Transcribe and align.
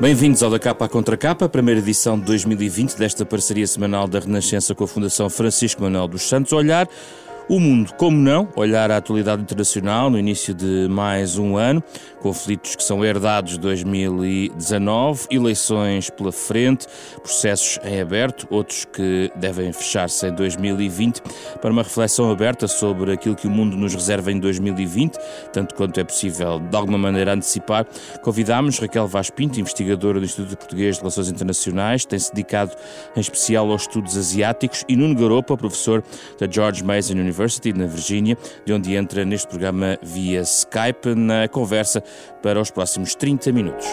Bem-vindos 0.00 0.44
ao 0.44 0.50
Da 0.50 0.60
Capa 0.60 0.84
à 0.84 0.88
Contra 0.88 1.16
Capa, 1.16 1.48
primeira 1.48 1.80
edição 1.80 2.16
de 2.16 2.24
2020 2.26 2.96
desta 2.96 3.26
parceria 3.26 3.66
semanal 3.66 4.06
da 4.06 4.20
Renascença 4.20 4.72
com 4.72 4.84
a 4.84 4.86
Fundação 4.86 5.28
Francisco 5.28 5.82
Manuel 5.82 6.06
dos 6.06 6.22
Santos. 6.22 6.52
Olhar 6.52 6.88
o 7.48 7.58
mundo, 7.58 7.94
como 7.94 8.16
não, 8.18 8.46
olhar 8.54 8.90
a 8.90 8.98
atualidade 8.98 9.40
internacional 9.40 10.10
no 10.10 10.18
início 10.18 10.52
de 10.52 10.86
mais 10.90 11.38
um 11.38 11.56
ano, 11.56 11.82
conflitos 12.20 12.76
que 12.76 12.82
são 12.82 13.02
herdados 13.02 13.52
de 13.52 13.60
2019, 13.60 15.28
eleições 15.30 16.10
pela 16.10 16.30
frente, 16.30 16.86
processos 17.22 17.78
em 17.82 18.00
aberto, 18.00 18.46
outros 18.50 18.84
que 18.84 19.32
devem 19.34 19.72
fechar-se 19.72 20.26
em 20.26 20.34
2020, 20.34 21.22
para 21.62 21.70
uma 21.70 21.82
reflexão 21.82 22.30
aberta 22.30 22.68
sobre 22.68 23.12
aquilo 23.12 23.34
que 23.34 23.46
o 23.46 23.50
mundo 23.50 23.76
nos 23.78 23.94
reserva 23.94 24.30
em 24.30 24.38
2020, 24.38 25.16
tanto 25.50 25.74
quanto 25.74 25.98
é 25.98 26.04
possível 26.04 26.60
de 26.60 26.76
alguma 26.76 26.98
maneira 26.98 27.32
antecipar. 27.32 27.86
Convidámos 28.22 28.78
Raquel 28.78 29.06
Vaz 29.06 29.30
Pinto, 29.30 29.58
investigadora 29.58 30.18
do 30.18 30.26
Instituto 30.26 30.54
Português 30.58 30.96
de 30.96 31.00
Relações 31.00 31.30
Internacionais, 31.30 32.04
tem-se 32.04 32.30
dedicado 32.30 32.72
em 33.16 33.20
especial 33.20 33.70
aos 33.70 33.82
estudos 33.82 34.18
asiáticos, 34.18 34.84
e 34.86 34.94
Nuno 34.94 35.14
Garopa, 35.14 35.56
professor 35.56 36.04
da 36.38 36.46
George 36.50 36.84
Mason 36.84 37.14
University 37.14 37.37
University, 37.38 37.72
na 37.72 37.86
Virgínia, 37.86 38.36
de 38.64 38.72
onde 38.72 38.96
entra 38.96 39.24
neste 39.24 39.48
programa 39.48 39.98
via 40.02 40.42
Skype, 40.42 41.14
na 41.14 41.46
conversa 41.48 42.02
para 42.42 42.60
os 42.60 42.70
próximos 42.70 43.14
30 43.14 43.52
minutos. 43.52 43.86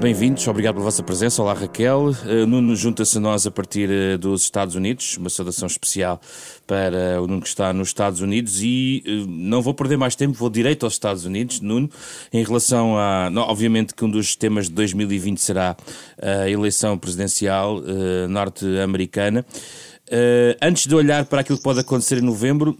Bem-vindos, 0.00 0.48
obrigado 0.48 0.76
pela 0.76 0.84
vossa 0.86 1.02
presença. 1.02 1.42
Olá, 1.42 1.52
Raquel. 1.52 2.06
Uh, 2.24 2.46
Nuno 2.46 2.74
junta-se 2.74 3.18
a 3.18 3.20
nós 3.20 3.46
a 3.46 3.50
partir 3.50 3.90
uh, 3.90 4.16
dos 4.16 4.44
Estados 4.44 4.74
Unidos, 4.74 5.18
uma 5.18 5.28
saudação 5.28 5.66
especial 5.66 6.18
para 6.66 7.20
o 7.20 7.26
Nuno 7.26 7.42
que 7.42 7.48
está 7.48 7.70
nos 7.74 7.88
Estados 7.88 8.22
Unidos 8.22 8.62
e 8.62 9.04
uh, 9.06 9.26
não 9.28 9.60
vou 9.60 9.74
perder 9.74 9.98
mais 9.98 10.16
tempo, 10.16 10.32
vou 10.32 10.48
direito 10.48 10.86
aos 10.86 10.94
Estados 10.94 11.26
Unidos. 11.26 11.60
Nuno, 11.60 11.90
em 12.32 12.42
relação 12.42 12.96
a. 12.96 13.30
Obviamente 13.46 13.94
que 13.94 14.02
um 14.02 14.10
dos 14.10 14.34
temas 14.34 14.68
de 14.70 14.72
2020 14.72 15.38
será 15.38 15.76
a 16.18 16.48
eleição 16.48 16.96
presidencial 16.96 17.82
norte-americana. 18.26 19.44
antes 20.62 20.86
de 20.86 20.94
olhar 20.94 21.26
para 21.26 21.42
aquilo 21.42 21.58
que 21.58 21.64
pode 21.64 21.80
acontecer 21.80 22.18
em 22.18 22.22
novembro, 22.22 22.74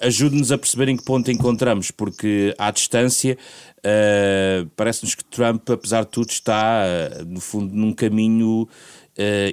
ajude-nos 0.00 0.52
a 0.52 0.58
perceber 0.58 0.88
em 0.88 0.96
que 0.96 1.04
ponto 1.04 1.30
encontramos, 1.30 1.90
porque 1.90 2.54
à 2.58 2.70
distância 2.70 3.36
uh, 3.78 4.68
parece-nos 4.76 5.14
que 5.14 5.24
Trump, 5.24 5.68
apesar 5.70 6.04
de 6.04 6.10
tudo, 6.10 6.30
está, 6.30 6.84
uh, 6.84 7.24
no 7.24 7.40
fundo, 7.40 7.74
num 7.74 7.92
caminho 7.92 8.62
uh, 8.62 8.68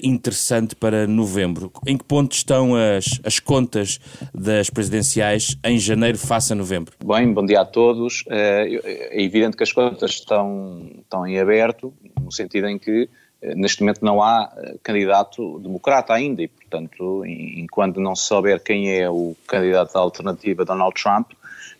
interessante 0.02 0.76
para 0.76 1.08
novembro. 1.08 1.72
Em 1.86 1.98
que 1.98 2.04
ponto 2.04 2.34
estão 2.34 2.76
as, 2.76 3.20
as 3.24 3.40
contas 3.40 4.00
das 4.34 4.70
presidenciais 4.70 5.58
em 5.64 5.78
janeiro 5.80 6.18
face 6.18 6.54
a 6.54 6.56
novembro? 6.56 6.94
Bem, 7.04 7.32
bom 7.34 7.46
dia 7.46 7.62
a 7.62 7.66
todos. 7.66 8.24
É 8.30 9.22
evidente 9.24 9.58
que 9.58 9.64
as 9.64 9.72
contas 9.72 10.12
estão, 10.12 10.90
estão 11.00 11.26
em 11.26 11.40
aberto, 11.40 11.94
no 12.22 12.32
sentido 12.32 12.68
em 12.68 12.78
que 12.78 13.10
neste 13.56 13.82
momento 13.82 14.04
não 14.04 14.22
há 14.22 14.52
candidato 14.82 15.60
democrata 15.60 16.14
ainda 16.14 16.42
e, 16.42 16.48
portanto, 16.48 17.26
enquanto 17.26 18.00
não 18.00 18.16
se 18.16 18.26
souber 18.26 18.62
quem 18.62 18.92
é 18.92 19.10
o 19.10 19.36
candidato 19.48 19.94
da 19.94 20.00
alternativa 20.00 20.64
Donald 20.66 20.94
Trump, 21.02 21.32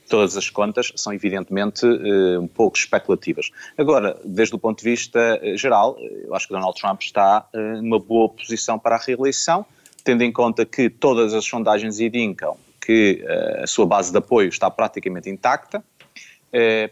todas 0.10 0.38
as 0.38 0.50
contas 0.50 0.92
são 0.96 1.14
evidentemente 1.14 1.86
uh, 1.86 2.42
um 2.42 2.48
pouco 2.48 2.78
especulativas. 2.78 3.50
Agora, 3.78 4.20
desde 4.24 4.56
o 4.56 4.60
ponto 4.60 4.80
de 4.80 4.90
vista 4.90 5.40
geral, 5.56 5.96
eh, 6.00 6.26
eu 6.26 6.36
acho 6.36 6.48
que 6.48 6.54
Donald 6.54 6.80
Trump 6.80 7.02
está 7.02 7.48
numa 7.82 8.00
boa 8.00 8.30
posição 8.30 8.78
para 8.78 8.96
a 8.96 9.00
reeleição, 9.00 9.66
tendo 10.04 10.24
em 10.24 10.32
conta 10.32 10.66
que 10.66 10.90
todas 10.90 11.34
as 11.34 11.46
sondagens 11.46 12.00
indicam 12.00 12.58
que 12.80 13.26
a 13.62 13.66
sua 13.66 13.86
base 13.86 14.12
de 14.12 14.18
apoio 14.18 14.50
está 14.50 14.70
praticamente 14.70 15.30
intacta. 15.30 15.84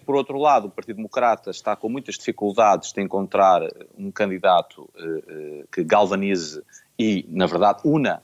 Por 0.05 0.15
outro 0.15 0.39
lado, 0.39 0.67
o 0.67 0.71
Partido 0.71 0.95
Democrata 0.95 1.51
está 1.51 1.75
com 1.75 1.87
muitas 1.87 2.17
dificuldades 2.17 2.91
de 2.91 3.01
encontrar 3.01 3.61
um 3.95 4.09
candidato 4.09 4.89
que 5.71 5.83
galvanize 5.83 6.63
e, 6.97 7.25
na 7.29 7.45
verdade, 7.45 7.81
una 7.83 8.23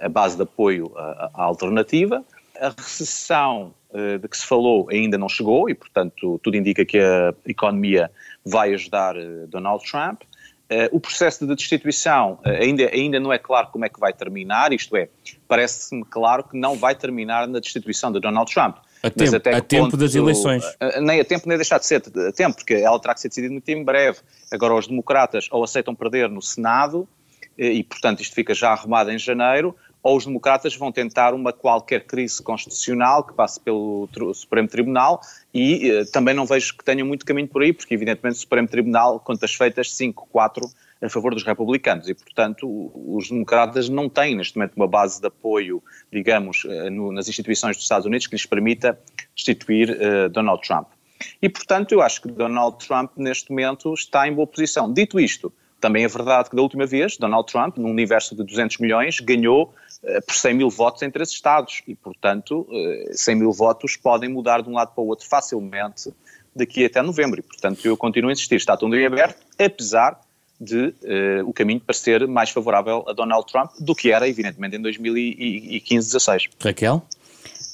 a 0.00 0.08
base 0.08 0.36
de 0.36 0.44
apoio 0.44 0.90
à 0.96 1.42
alternativa. 1.42 2.24
A 2.58 2.70
recessão 2.70 3.74
eh, 3.90 4.18
de 4.18 4.28
que 4.28 4.36
se 4.36 4.44
falou 4.44 4.86
ainda 4.90 5.16
não 5.16 5.30
chegou 5.30 5.70
e, 5.70 5.74
portanto, 5.74 6.38
tudo 6.42 6.58
indica 6.58 6.84
que 6.84 6.98
a 6.98 7.32
economia 7.46 8.10
vai 8.44 8.74
ajudar 8.74 9.16
eh, 9.16 9.46
Donald 9.48 9.82
Trump. 9.90 10.22
Eh, 10.68 10.90
o 10.92 11.00
processo 11.00 11.46
de 11.46 11.54
destituição 11.54 12.38
ainda, 12.44 12.84
ainda 12.92 13.18
não 13.18 13.32
é 13.32 13.38
claro 13.38 13.68
como 13.68 13.86
é 13.86 13.88
que 13.88 13.98
vai 13.98 14.12
terminar, 14.12 14.74
isto 14.74 14.94
é, 14.94 15.08
parece-me 15.46 16.04
claro 16.04 16.44
que 16.44 16.54
não 16.54 16.76
vai 16.76 16.94
terminar 16.94 17.48
na 17.48 17.60
destituição 17.60 18.12
de 18.12 18.20
Donald 18.20 18.52
Trump. 18.52 18.76
A 19.02 19.10
tempo, 19.10 19.48
a 19.48 19.60
tempo 19.60 19.96
das 19.96 20.14
eleições. 20.14 20.64
Nem 21.00 21.20
a 21.20 21.24
tempo, 21.24 21.48
nem 21.48 21.56
deixar 21.56 21.78
de 21.78 21.86
ser 21.86 22.02
a 22.28 22.32
tempo, 22.32 22.56
porque 22.56 22.74
ela 22.74 22.98
terá 23.00 23.14
que 23.14 23.20
ser 23.20 23.28
decidida 23.28 23.52
muito 23.52 23.68
em 23.68 23.84
breve. 23.84 24.18
Agora, 24.50 24.74
os 24.74 24.86
democratas 24.86 25.46
ou 25.50 25.62
aceitam 25.62 25.94
perder 25.94 26.28
no 26.28 26.42
Senado, 26.42 27.08
e 27.56 27.82
portanto 27.84 28.20
isto 28.20 28.34
fica 28.34 28.54
já 28.54 28.70
arrumado 28.70 29.10
em 29.10 29.18
janeiro, 29.18 29.74
ou 30.02 30.16
os 30.16 30.24
democratas 30.24 30.76
vão 30.76 30.92
tentar 30.92 31.34
uma 31.34 31.52
qualquer 31.52 32.04
crise 32.04 32.42
constitucional 32.42 33.24
que 33.24 33.34
passe 33.34 33.60
pelo 33.60 34.08
Supremo 34.32 34.68
Tribunal 34.68 35.20
e 35.52 35.90
eh, 35.90 36.04
também 36.06 36.34
não 36.34 36.46
vejo 36.46 36.76
que 36.76 36.84
tenham 36.84 37.06
muito 37.06 37.26
caminho 37.26 37.48
por 37.48 37.62
aí, 37.62 37.72
porque 37.72 37.94
evidentemente 37.94 38.36
o 38.36 38.40
Supremo 38.40 38.68
Tribunal, 38.68 39.18
contas 39.20 39.54
feitas, 39.54 39.88
5-4 39.88 40.70
a 41.00 41.08
favor 41.08 41.34
dos 41.34 41.44
republicanos 41.44 42.08
e, 42.08 42.14
portanto, 42.14 42.66
os 42.94 43.28
democratas 43.28 43.88
não 43.88 44.08
têm 44.08 44.34
neste 44.36 44.56
momento 44.56 44.74
uma 44.76 44.88
base 44.88 45.20
de 45.20 45.26
apoio, 45.26 45.82
digamos, 46.12 46.64
eh, 46.68 46.90
no, 46.90 47.12
nas 47.12 47.28
instituições 47.28 47.76
dos 47.76 47.84
Estados 47.84 48.06
Unidos 48.06 48.26
que 48.26 48.34
lhes 48.34 48.46
permita 48.46 48.98
destituir 49.34 49.90
uh, 49.90 50.28
Donald 50.28 50.60
Trump. 50.66 50.88
E, 51.40 51.48
portanto, 51.48 51.92
eu 51.92 52.02
acho 52.02 52.22
que 52.22 52.28
Donald 52.28 52.84
Trump 52.84 53.12
neste 53.16 53.50
momento 53.50 53.92
está 53.94 54.26
em 54.26 54.32
boa 54.32 54.46
posição. 54.46 54.92
Dito 54.92 55.18
isto, 55.20 55.52
também 55.80 56.04
é 56.04 56.08
verdade 56.08 56.50
que 56.50 56.56
da 56.56 56.62
última 56.62 56.86
vez, 56.86 57.16
Donald 57.16 57.50
Trump, 57.50 57.76
num 57.76 57.90
universo 57.90 58.34
de 58.34 58.42
200 58.42 58.78
milhões, 58.78 59.20
ganhou 59.20 59.74
uh, 60.02 60.26
por 60.26 60.34
100 60.34 60.54
mil 60.54 60.70
votos 60.70 61.02
em 61.02 61.10
três 61.10 61.30
estados 61.30 61.82
e, 61.86 61.94
portanto, 61.94 62.66
uh, 62.68 63.10
eh, 63.10 63.12
100 63.12 63.36
mil 63.36 63.52
votos 63.52 63.96
podem 63.96 64.28
mudar 64.28 64.62
de 64.62 64.68
um 64.68 64.72
lado 64.72 64.92
para 64.92 65.02
o 65.02 65.06
outro 65.06 65.28
facilmente 65.28 66.12
daqui 66.54 66.84
até 66.84 67.00
novembro. 67.02 67.38
E, 67.38 67.42
portanto, 67.42 67.84
eu 67.84 67.96
continuo 67.96 68.30
a 68.30 68.32
insistir, 68.32 68.56
está 68.56 68.76
tudo 68.76 68.96
em 68.96 69.06
aberto, 69.06 69.40
apesar 69.58 70.20
de 70.60 70.86
uh, 70.86 71.46
o 71.48 71.52
caminho 71.52 71.80
parecer 71.80 72.26
mais 72.26 72.50
favorável 72.50 73.04
a 73.08 73.12
Donald 73.12 73.46
Trump 73.50 73.70
do 73.78 73.94
que 73.94 74.10
era, 74.10 74.28
evidentemente, 74.28 74.76
em 74.76 74.82
2015-16. 74.82 76.48
Raquel? 76.60 77.02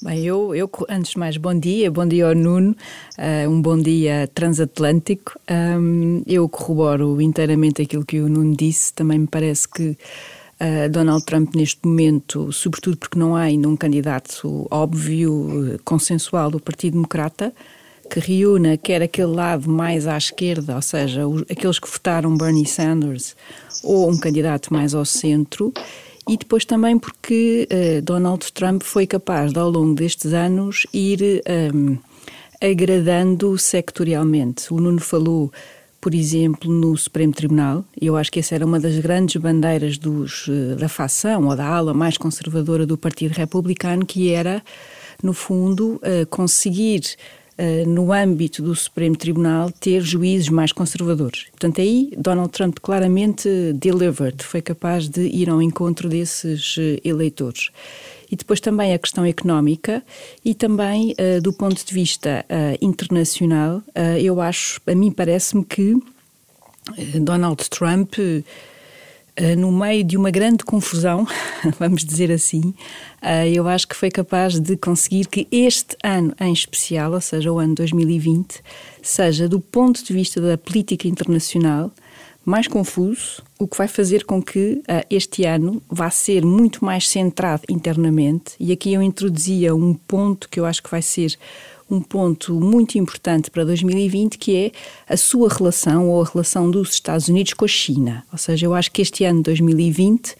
Bem, 0.01 0.23
eu, 0.23 0.53
eu, 0.53 0.69
antes 0.89 1.11
de 1.11 1.19
mais, 1.19 1.37
bom 1.37 1.57
dia, 1.57 1.89
bom 1.89 2.05
dia 2.05 2.27
ao 2.27 2.35
Nuno, 2.35 2.75
uh, 3.17 3.49
um 3.49 3.61
bom 3.61 3.77
dia 3.77 4.29
transatlântico. 4.33 5.39
Um, 5.49 6.21
eu 6.27 6.47
corroboro 6.47 7.19
inteiramente 7.21 7.81
aquilo 7.81 8.05
que 8.05 8.19
o 8.19 8.29
Nuno 8.29 8.55
disse, 8.55 8.93
também 8.93 9.19
me 9.19 9.27
parece 9.27 9.67
que 9.67 9.97
uh, 10.59 10.89
Donald 10.91 11.25
Trump, 11.25 11.55
neste 11.55 11.79
momento, 11.83 12.51
sobretudo 12.51 12.97
porque 12.97 13.17
não 13.17 13.35
há 13.35 13.41
ainda 13.41 13.67
um 13.67 13.75
candidato 13.75 14.67
óbvio, 14.69 15.79
consensual 15.83 16.51
do 16.51 16.59
Partido 16.59 16.93
Democrata, 16.93 17.53
que 18.09 18.19
reúna 18.19 18.77
quer 18.77 19.01
aquele 19.01 19.33
lado 19.33 19.69
mais 19.69 20.07
à 20.07 20.17
esquerda, 20.17 20.75
ou 20.75 20.81
seja, 20.81 21.27
os, 21.27 21.41
aqueles 21.43 21.79
que 21.79 21.89
votaram 21.89 22.37
Bernie 22.37 22.65
Sanders, 22.65 23.35
ou 23.83 24.09
um 24.09 24.17
candidato 24.17 24.73
mais 24.73 24.93
ao 24.93 25.05
centro 25.05 25.73
e 26.27 26.37
depois 26.37 26.65
também 26.65 26.97
porque 26.97 27.67
uh, 27.71 28.01
Donald 28.01 28.51
Trump 28.51 28.81
foi 28.83 29.05
capaz 29.05 29.53
de, 29.53 29.59
ao 29.59 29.69
longo 29.69 29.93
destes 29.93 30.33
anos, 30.33 30.87
ir 30.91 31.21
um, 31.21 31.91
ehm, 31.91 31.99
agradando 32.59 33.57
sectorialmente. 33.59 34.73
O 34.73 34.77
Nuno 34.77 34.99
falou, 34.99 35.51
por 36.01 36.15
exemplo, 36.15 36.71
no 36.71 36.97
Supremo 36.97 37.31
Tribunal, 37.31 37.85
eu 38.01 38.17
acho 38.17 38.31
que 38.31 38.39
essa 38.39 38.55
era 38.55 38.65
uma 38.65 38.79
das 38.79 38.97
grandes 38.97 39.39
bandeiras 39.39 39.99
dos, 39.99 40.47
uh, 40.47 40.75
da 40.75 40.89
facção 40.89 41.47
ou 41.47 41.55
da 41.55 41.67
ala 41.67 41.93
mais 41.93 42.17
conservadora 42.17 42.87
do 42.87 42.97
Partido 42.97 43.33
Republicano, 43.33 44.03
que 44.03 44.31
era, 44.31 44.63
no 45.21 45.33
fundo, 45.33 46.01
uh, 46.01 46.25
conseguir 46.27 47.01
no 47.87 48.11
âmbito 48.11 48.61
do 48.61 48.75
Supremo 48.75 49.15
Tribunal, 49.15 49.71
ter 49.71 50.01
juízes 50.01 50.49
mais 50.49 50.71
conservadores. 50.71 51.45
Portanto, 51.51 51.79
aí 51.79 52.11
Donald 52.17 52.51
Trump 52.51 52.77
claramente 52.81 53.49
delivered, 53.73 54.43
foi 54.43 54.61
capaz 54.61 55.07
de 55.07 55.21
ir 55.21 55.49
ao 55.49 55.61
encontro 55.61 56.09
desses 56.09 56.75
uh, 56.77 56.99
eleitores. 57.03 57.69
E 58.29 58.35
depois 58.35 58.59
também 58.59 58.93
a 58.93 58.99
questão 58.99 59.23
económica 59.23 60.03
e 60.43 60.53
também 60.53 61.13
uh, 61.13 61.41
do 61.41 61.53
ponto 61.53 61.85
de 61.85 61.93
vista 61.93 62.45
internacional, 62.81 63.81
eu 64.19 64.41
acho, 64.41 64.81
a 64.87 64.95
mim 64.95 65.11
parece-me 65.11 65.63
que 65.63 65.95
Donald 67.21 67.69
Trump 67.69 68.13
eh, 68.19 68.43
no 69.57 69.71
meio 69.71 70.03
de 70.03 70.15
uma 70.17 70.31
grande 70.31 70.63
confusão, 70.63 71.27
vamos 71.77 72.05
dizer 72.05 72.31
assim, 72.31 72.73
eh, 73.21 73.51
eu 73.51 73.67
acho 73.67 73.87
que 73.87 73.95
foi 73.95 74.09
capaz 74.09 74.59
de 74.59 74.77
conseguir 74.77 75.27
que 75.27 75.47
este 75.51 75.97
ano 76.03 76.33
em 76.39 76.53
especial, 76.53 77.11
ou 77.11 77.21
seja, 77.21 77.51
o 77.51 77.59
ano 77.59 77.75
2020, 77.75 78.61
seja 79.01 79.49
do 79.49 79.59
ponto 79.59 80.03
de 80.03 80.13
vista 80.13 80.39
da 80.39 80.57
política 80.57 81.07
internacional 81.07 81.91
mais 82.45 82.67
confuso, 82.67 83.43
o 83.57 83.67
que 83.67 83.75
vai 83.75 83.87
fazer 83.87 84.23
com 84.23 84.41
que 84.41 84.73
uh, 84.73 85.05
este 85.09 85.45
ano 85.45 85.81
vá 85.89 86.11
ser 86.11 86.45
muito 86.45 86.85
mais 86.85 87.09
centrado 87.09 87.63
internamente. 87.67 88.53
E 88.59 88.71
aqui 88.71 88.93
eu 88.93 89.01
introduzia 89.01 89.75
um 89.75 89.95
ponto 89.95 90.47
que 90.47 90.59
eu 90.59 90.65
acho 90.65 90.83
que 90.83 90.91
vai 90.91 91.01
ser 91.01 91.35
um 91.89 92.01
ponto 92.01 92.59
muito 92.59 92.97
importante 92.97 93.51
para 93.51 93.63
2020, 93.63 94.37
que 94.37 94.55
é 94.55 94.71
a 95.07 95.15
sua 95.15 95.49
relação 95.49 96.09
ou 96.09 96.21
a 96.21 96.25
relação 96.25 96.69
dos 96.69 96.93
Estados 96.93 97.27
Unidos 97.27 97.53
com 97.53 97.65
a 97.65 97.67
China. 97.67 98.23
Ou 98.31 98.37
seja, 98.37 98.65
eu 98.65 98.73
acho 98.73 98.91
que 98.91 99.01
este 99.01 99.23
ano 99.23 99.43
2020, 99.43 100.35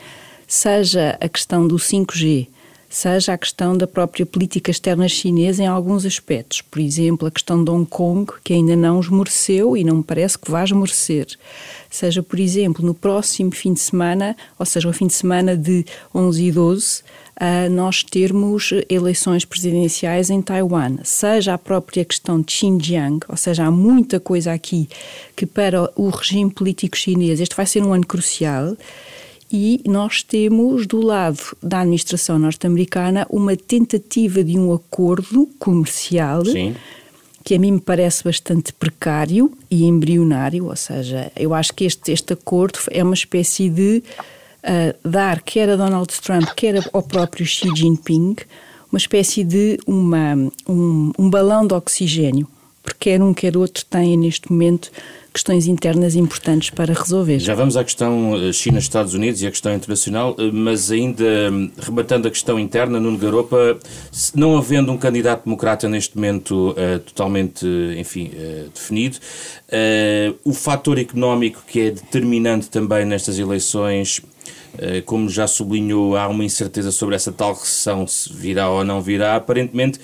seja 0.47 1.17
a 1.21 1.29
questão 1.29 1.67
do 1.67 1.75
5G, 1.75 2.47
seja 2.89 3.33
a 3.33 3.37
questão 3.37 3.77
da 3.77 3.85
própria 3.85 4.25
política 4.25 4.71
externa 4.71 5.07
chinesa 5.09 5.61
em 5.61 5.67
alguns 5.67 6.05
aspectos. 6.05 6.61
Por 6.61 6.79
exemplo, 6.79 7.27
a 7.27 7.31
questão 7.31 7.63
de 7.63 7.69
Hong 7.69 7.85
Kong, 7.85 8.31
que 8.43 8.53
ainda 8.53 8.75
não 8.75 8.99
esmoreceu 8.99 9.75
e 9.75 9.83
não 9.83 9.97
me 9.97 10.03
parece 10.03 10.39
que 10.39 10.49
vá 10.49 10.63
esmorecer. 10.63 11.27
Seja, 11.89 12.23
por 12.23 12.39
exemplo, 12.39 12.85
no 12.85 12.93
próximo 12.93 13.51
fim 13.51 13.73
de 13.73 13.81
semana, 13.81 14.35
ou 14.57 14.65
seja, 14.65 14.87
o 14.87 14.93
fim 14.93 15.07
de 15.07 15.13
semana 15.13 15.57
de 15.57 15.85
11 16.13 16.43
e 16.43 16.51
12, 16.51 17.03
uh, 17.39 17.69
nós 17.69 18.03
termos 18.03 18.71
eleições 18.89 19.45
presidenciais 19.45 20.29
em 20.29 20.41
Taiwan, 20.41 20.97
seja 21.03 21.53
a 21.53 21.57
própria 21.57 22.05
questão 22.05 22.41
de 22.41 22.51
Xinjiang, 22.51 23.19
ou 23.27 23.37
seja, 23.37 23.65
há 23.65 23.71
muita 23.71 24.19
coisa 24.19 24.53
aqui 24.53 24.87
que 25.35 25.45
para 25.45 25.91
o 25.95 26.09
regime 26.09 26.51
político 26.51 26.97
chinês 26.97 27.39
este 27.39 27.55
vai 27.55 27.65
ser 27.65 27.83
um 27.83 27.93
ano 27.93 28.05
crucial. 28.05 28.75
E 29.51 29.79
nós 29.85 30.23
temos, 30.23 30.87
do 30.87 30.99
lado 30.99 31.39
da 31.61 31.81
administração 31.81 32.39
norte-americana, 32.39 33.27
uma 33.29 33.55
tentativa 33.55 34.43
de 34.43 34.57
um 34.57 34.73
acordo 34.73 35.47
comercial 35.59 36.43
Sim. 36.43 36.75
que 37.43 37.53
a 37.53 37.59
mim 37.59 37.73
me 37.73 37.79
parece 37.79 38.23
bastante 38.23 38.73
precário 38.73 39.55
e 39.69 39.85
embrionário, 39.85 40.65
ou 40.65 40.75
seja, 40.75 41.31
eu 41.35 41.53
acho 41.53 41.73
que 41.73 41.85
este, 41.85 42.11
este 42.11 42.33
acordo 42.33 42.79
é 42.89 43.03
uma 43.03 43.13
espécie 43.13 43.69
de 43.69 44.03
uh, 44.65 45.09
dar, 45.09 45.41
quer 45.41 45.69
a 45.69 45.75
Donald 45.75 46.11
Trump, 46.21 46.49
quer 46.55 46.83
ao 46.91 47.03
próprio 47.03 47.45
Xi 47.45 47.69
Jinping, 47.75 48.35
uma 48.91 48.97
espécie 48.97 49.43
de 49.43 49.77
uma, 49.85 50.35
um, 50.67 51.11
um 51.17 51.29
balão 51.29 51.65
de 51.65 51.73
oxigênio, 51.73 52.47
porque 52.81 53.11
quer 53.11 53.21
um 53.21 53.33
quer 53.33 53.57
outro 53.57 53.83
têm 53.85 54.17
neste 54.17 54.51
momento 54.51 54.91
questões 55.35 55.67
internas 55.67 56.15
importantes 56.15 56.69
para 56.69 56.93
resolver. 56.93 57.39
Já 57.39 57.53
vamos 57.53 57.75
à 57.75 57.83
questão 57.83 58.37
eh, 58.37 58.53
China-Estados 58.53 59.13
Unidos 59.13 59.41
e 59.41 59.47
à 59.47 59.51
questão 59.51 59.75
internacional, 59.75 60.33
eh, 60.39 60.49
mas 60.53 60.89
ainda 60.89 61.51
hum, 61.51 61.69
rebatando 61.77 62.29
a 62.29 62.31
questão 62.31 62.57
interna, 62.57 63.01
Nuno 63.01 63.17
Garopa, 63.17 63.77
não 64.33 64.57
havendo 64.57 64.93
um 64.93 64.97
candidato 64.97 65.43
democrata 65.43 65.89
neste 65.89 66.15
momento 66.15 66.69
uh, 66.71 66.99
totalmente, 66.99 67.67
enfim, 67.97 68.31
uh, 68.33 68.69
definido, 68.73 69.17
uh, 69.67 70.37
o 70.45 70.53
fator 70.53 70.97
económico 70.97 71.63
que 71.67 71.81
é 71.81 71.91
determinante 71.91 72.69
também 72.69 73.03
nestas 73.03 73.37
eleições 73.37 74.21
como 75.05 75.29
já 75.29 75.47
sublinhou, 75.47 76.15
há 76.17 76.27
uma 76.27 76.43
incerteza 76.43 76.91
sobre 76.91 77.15
essa 77.15 77.31
tal 77.31 77.53
recessão, 77.53 78.05
se 78.07 78.31
virá 78.31 78.69
ou 78.69 78.83
não 78.83 79.01
virá. 79.01 79.35
Aparentemente, 79.35 79.99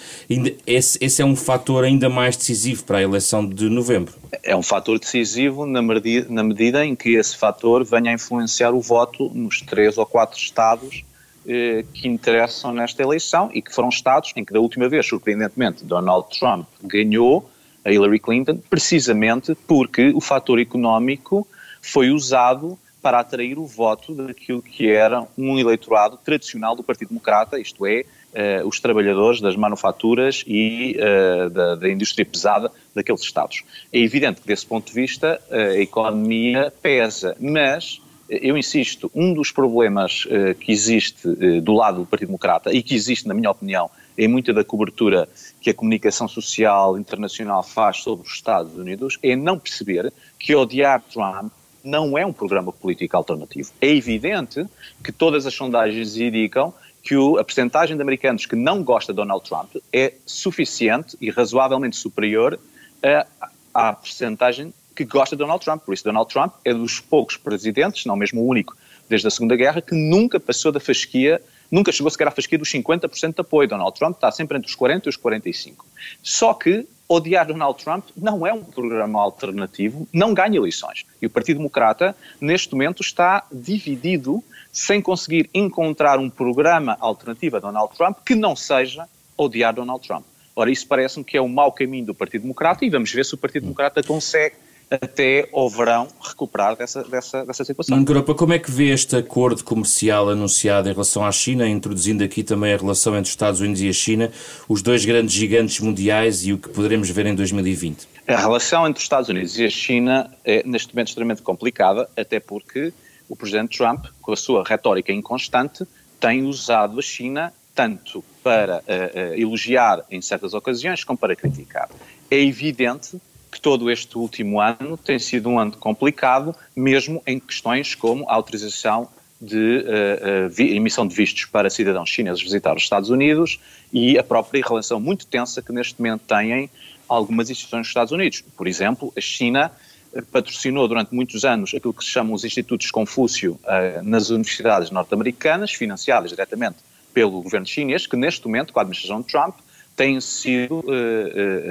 esse, 0.65 0.97
esse 1.01 1.21
é 1.21 1.25
um 1.25 1.35
fator 1.35 1.83
ainda 1.83 2.09
mais 2.09 2.35
decisivo 2.35 2.83
para 2.83 2.99
a 2.99 3.01
eleição 3.01 3.45
de 3.45 3.69
novembro. 3.69 4.13
É 4.43 4.55
um 4.55 4.63
fator 4.63 4.99
decisivo 4.99 5.65
na 5.65 5.81
medida, 5.81 6.27
na 6.29 6.43
medida 6.43 6.85
em 6.85 6.95
que 6.95 7.15
esse 7.15 7.37
fator 7.37 7.83
venha 7.83 8.11
a 8.11 8.13
influenciar 8.13 8.73
o 8.73 8.81
voto 8.81 9.29
nos 9.33 9.61
três 9.61 9.97
ou 9.97 10.05
quatro 10.05 10.37
estados 10.37 11.03
eh, 11.47 11.83
que 11.91 12.07
interessam 12.07 12.71
nesta 12.71 13.01
eleição 13.01 13.49
e 13.51 13.63
que 13.63 13.73
foram 13.73 13.89
estados 13.89 14.31
em 14.35 14.45
que, 14.45 14.53
da 14.53 14.59
última 14.59 14.87
vez, 14.87 15.07
surpreendentemente, 15.07 15.83
Donald 15.83 16.27
Trump 16.37 16.67
ganhou 16.83 17.49
a 17.83 17.91
Hillary 17.91 18.19
Clinton, 18.19 18.59
precisamente 18.69 19.55
porque 19.67 20.11
o 20.13 20.21
fator 20.21 20.59
económico 20.59 21.47
foi 21.81 22.11
usado 22.11 22.77
para 23.01 23.19
atrair 23.19 23.57
o 23.57 23.65
voto 23.65 24.13
daquilo 24.13 24.61
que 24.61 24.89
era 24.89 25.27
um 25.37 25.57
eleitorado 25.57 26.17
tradicional 26.17 26.75
do 26.75 26.83
Partido 26.83 27.09
Democrata, 27.09 27.59
isto 27.59 27.85
é, 27.85 28.05
uh, 28.31 28.67
os 28.67 28.79
trabalhadores 28.79 29.41
das 29.41 29.55
manufaturas 29.55 30.43
e 30.47 30.97
uh, 30.97 31.49
da, 31.49 31.75
da, 31.75 31.89
indústria 31.89 32.25
pesada 32.25 32.71
daqueles 32.93 33.21
Estados. 33.21 33.63
É 33.91 33.99
evidente 33.99 34.41
que, 34.41 34.47
desse 34.47 34.65
ponto 34.65 34.87
de 34.87 34.93
vista, 34.93 35.41
uh, 35.49 35.55
a 35.55 35.77
economia 35.77 36.71
pesa, 36.81 37.35
mas 37.39 38.01
eu 38.29 38.57
insisto, 38.57 39.11
um 39.13 39.33
dos 39.33 39.51
problemas 39.51 40.25
que 40.61 40.71
existe 40.71 41.27
do 41.61 41.73
lado 41.73 41.99
do 41.99 42.05
Partido 42.05 42.29
Democrata 42.29 42.73
e 42.73 42.81
que 42.81 42.95
existe, 42.95 43.27
na 43.27 43.33
minha 43.33 43.51
opinião, 43.51 43.91
em 44.17 44.25
muita 44.25 44.53
da 44.53 44.63
cobertura 44.63 45.27
que 45.59 45.69
a 45.69 45.73
comunicação 45.73 46.29
social 46.29 46.97
internacional 46.97 47.61
faz 47.61 47.97
sobre 47.97 48.25
os 48.25 48.33
Estados 48.33 48.73
Unidos 48.77 49.19
é 49.21 49.35
não 49.35 49.59
perceber 49.59 50.13
que 50.39 50.55
odiar 50.55 51.01
Trump 51.11 51.51
não 51.83 52.17
é 52.17 52.25
um 52.25 52.33
programa 52.33 52.71
político 52.71 53.15
alternativo. 53.15 53.71
É 53.79 53.87
evidente 53.87 54.65
que 55.03 55.11
todas 55.11 55.45
as 55.45 55.53
sondagens 55.53 56.17
indicam 56.17 56.73
que 57.03 57.15
o, 57.15 57.37
a 57.37 57.43
percentagem 57.43 57.95
de 57.95 58.01
americanos 58.01 58.45
que 58.45 58.55
não 58.55 58.83
gosta 58.83 59.11
de 59.11 59.17
Donald 59.17 59.43
Trump 59.43 59.75
é 59.91 60.13
suficiente 60.25 61.17
e 61.19 61.29
razoavelmente 61.29 61.95
superior 61.95 62.59
à, 63.03 63.25
à 63.73 63.93
percentagem 63.93 64.73
que 64.95 65.05
gosta 65.05 65.35
de 65.35 65.39
Donald 65.39 65.63
Trump. 65.63 65.83
Por 65.83 65.93
isso, 65.93 66.03
Donald 66.03 66.31
Trump 66.31 66.53
é 66.63 66.73
dos 66.73 66.99
poucos 66.99 67.37
presidentes, 67.37 68.05
não 68.05 68.15
mesmo 68.15 68.41
o 68.41 68.47
único, 68.47 68.75
desde 69.09 69.27
a 69.27 69.31
Segunda 69.31 69.55
Guerra, 69.55 69.81
que 69.81 69.95
nunca 69.95 70.39
passou 70.39 70.71
da 70.71 70.79
fasquia, 70.79 71.41
nunca 71.71 71.91
chegou 71.91 72.09
sequer 72.09 72.27
à 72.27 72.31
fasquia 72.31 72.57
dos 72.57 72.69
50% 72.69 73.33
de 73.33 73.41
apoio. 73.41 73.67
Donald 73.67 73.97
Trump 73.97 74.15
está 74.15 74.31
sempre 74.31 74.57
entre 74.57 74.69
os 74.69 74.77
40% 74.77 75.05
e 75.05 75.09
os 75.09 75.17
45%. 75.17 75.73
Só 76.21 76.53
que 76.53 76.87
odiar 77.13 77.45
Donald 77.45 77.83
Trump 77.83 78.05
não 78.15 78.47
é 78.47 78.53
um 78.53 78.63
programa 78.63 79.21
alternativo, 79.21 80.07
não 80.13 80.33
ganha 80.33 80.57
eleições. 80.57 81.05
E 81.21 81.25
o 81.25 81.29
Partido 81.29 81.57
Democrata, 81.57 82.15
neste 82.39 82.73
momento, 82.73 83.01
está 83.01 83.45
dividido 83.51 84.43
sem 84.71 85.01
conseguir 85.01 85.49
encontrar 85.53 86.19
um 86.19 86.29
programa 86.29 86.97
alternativo 86.99 87.57
a 87.57 87.59
Donald 87.59 87.95
Trump 87.97 88.19
que 88.25 88.35
não 88.35 88.55
seja 88.55 89.07
odiar 89.37 89.73
Donald 89.73 90.07
Trump. 90.07 90.25
Ora, 90.55 90.71
isso 90.71 90.87
parece-me 90.87 91.25
que 91.25 91.35
é 91.35 91.41
o 91.41 91.49
mau 91.49 91.71
caminho 91.71 92.05
do 92.05 92.13
Partido 92.13 92.43
Democrata 92.43 92.85
e 92.85 92.89
vamos 92.89 93.11
ver 93.11 93.25
se 93.25 93.33
o 93.33 93.37
Partido 93.37 93.63
Democrata 93.63 94.01
consegue 94.03 94.55
até 94.91 95.47
ao 95.53 95.69
verão 95.69 96.07
recuperar 96.21 96.75
dessa, 96.75 97.01
dessa, 97.05 97.45
dessa 97.45 97.63
situação. 97.63 97.97
Europa, 97.97 98.35
como 98.35 98.51
é 98.51 98.59
que 98.59 98.69
vê 98.69 98.89
este 98.89 99.15
acordo 99.15 99.63
comercial 99.63 100.29
anunciado 100.29 100.89
em 100.89 100.91
relação 100.91 101.23
à 101.25 101.31
China, 101.31 101.65
introduzindo 101.67 102.23
aqui 102.23 102.43
também 102.43 102.73
a 102.73 102.77
relação 102.77 103.13
entre 103.13 103.23
os 103.23 103.29
Estados 103.29 103.61
Unidos 103.61 103.81
e 103.81 103.87
a 103.87 103.93
China, 103.93 104.31
os 104.67 104.81
dois 104.81 105.05
grandes 105.05 105.33
gigantes 105.33 105.79
mundiais 105.79 106.45
e 106.45 106.51
o 106.51 106.57
que 106.57 106.67
poderemos 106.67 107.09
ver 107.09 107.25
em 107.25 107.35
2020? 107.35 108.05
A 108.27 108.35
relação 108.35 108.85
entre 108.85 108.97
os 108.97 109.03
Estados 109.03 109.29
Unidos 109.29 109.57
e 109.57 109.65
a 109.65 109.69
China 109.69 110.29
é 110.43 110.61
neste 110.65 110.93
momento 110.93 111.07
extremamente 111.07 111.41
complicada, 111.41 112.09
até 112.17 112.39
porque 112.39 112.93
o 113.29 113.35
presidente 113.35 113.77
Trump, 113.77 114.07
com 114.21 114.33
a 114.33 114.35
sua 114.35 114.61
retórica 114.61 115.13
inconstante, 115.13 115.85
tem 116.19 116.43
usado 116.43 116.99
a 116.99 117.01
China 117.01 117.53
tanto 117.73 118.21
para 118.43 118.79
uh, 118.79 118.81
uh, 118.81 119.39
elogiar 119.39 120.03
em 120.11 120.21
certas 120.21 120.53
ocasiões 120.53 121.05
como 121.05 121.17
para 121.17 121.35
criticar. 121.35 121.89
É 122.29 122.37
evidente 122.37 123.19
que 123.51 123.59
todo 123.59 123.91
este 123.91 124.17
último 124.17 124.61
ano 124.61 124.97
tem 124.97 125.19
sido 125.19 125.49
um 125.49 125.59
ano 125.59 125.73
complicado, 125.73 126.55
mesmo 126.75 127.21
em 127.27 127.39
questões 127.39 127.93
como 127.93 128.27
a 128.29 128.33
autorização 128.33 129.09
de 129.41 129.57
uh, 129.57 130.47
uh, 130.47 130.61
emissão 130.61 131.07
de 131.07 131.15
vistos 131.15 131.45
para 131.45 131.69
cidadãos 131.69 132.09
chineses 132.09 132.41
visitar 132.41 132.75
os 132.75 132.83
Estados 132.83 133.09
Unidos 133.09 133.59
e 133.91 134.17
a 134.17 134.23
própria 134.23 134.63
relação 134.63 134.99
muito 134.99 135.25
tensa 135.25 135.61
que 135.61 135.73
neste 135.73 135.99
momento 135.99 136.21
têm 136.27 136.69
algumas 137.09 137.49
instituições 137.49 137.81
dos 137.81 137.87
Estados 137.89 138.11
Unidos. 138.13 138.43
Por 138.55 138.67
exemplo, 138.67 139.11
a 139.17 139.19
China 139.19 139.71
eh, 140.13 140.21
patrocinou 140.31 140.87
durante 140.87 141.13
muitos 141.13 141.43
anos 141.43 141.73
aquilo 141.73 141.93
que 141.93 142.03
se 142.03 142.11
chamam 142.11 142.33
os 142.33 142.45
Institutos 142.45 142.91
Confúcio 142.91 143.59
uh, 143.63 144.03
nas 144.03 144.29
universidades 144.29 144.91
norte-americanas, 144.91 145.73
financiadas 145.73 146.29
diretamente 146.29 146.77
pelo 147.13 147.41
governo 147.41 147.65
chinês, 147.65 148.05
que 148.05 148.15
neste 148.15 148.45
momento, 148.45 148.71
com 148.71 148.79
a 148.79 148.83
administração 148.83 149.21
de 149.21 149.27
Trump, 149.27 149.55
têm 150.01 150.19
sido 150.19 150.83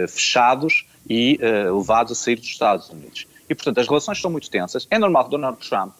fechados 0.08 0.84
e 1.08 1.38
uh, 1.42 1.76
levados 1.76 2.12
a 2.12 2.14
sair 2.14 2.36
dos 2.36 2.46
Estados 2.46 2.88
Unidos. 2.90 3.26
E, 3.48 3.54
portanto, 3.54 3.78
as 3.78 3.88
relações 3.88 4.20
são 4.20 4.30
muito 4.30 4.48
tensas. 4.48 4.86
É 4.90 4.98
normal 4.98 5.24
que 5.24 5.30
Donald 5.30 5.58
Trump, 5.68 5.92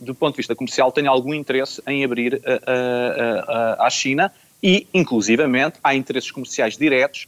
do 0.00 0.14
ponto 0.14 0.32
de 0.32 0.38
vista 0.38 0.54
comercial, 0.54 0.92
tenha 0.92 1.08
algum 1.08 1.32
interesse 1.34 1.82
em 1.86 2.04
abrir 2.04 2.34
uh, 2.34 2.38
uh, 2.38 3.82
à 3.82 3.88
China 3.90 4.32
e, 4.62 4.86
inclusivamente, 4.92 5.78
há 5.82 5.94
interesses 5.94 6.30
comerciais 6.30 6.76
diretos 6.76 7.26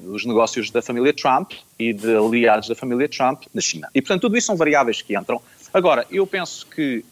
dos 0.00 0.24
negócios 0.24 0.70
da 0.70 0.80
família 0.80 1.12
Trump 1.12 1.52
e 1.78 1.92
de 1.92 2.16
aliados 2.16 2.66
da 2.66 2.74
família 2.74 3.06
Trump 3.06 3.42
na 3.52 3.60
China. 3.60 3.90
E, 3.94 4.00
portanto, 4.00 4.22
tudo 4.22 4.38
isso 4.38 4.46
são 4.46 4.56
variáveis 4.56 5.02
que 5.02 5.14
entram. 5.14 5.38
Agora, 5.70 6.06
eu 6.10 6.26
penso 6.26 6.66
que 6.66 7.04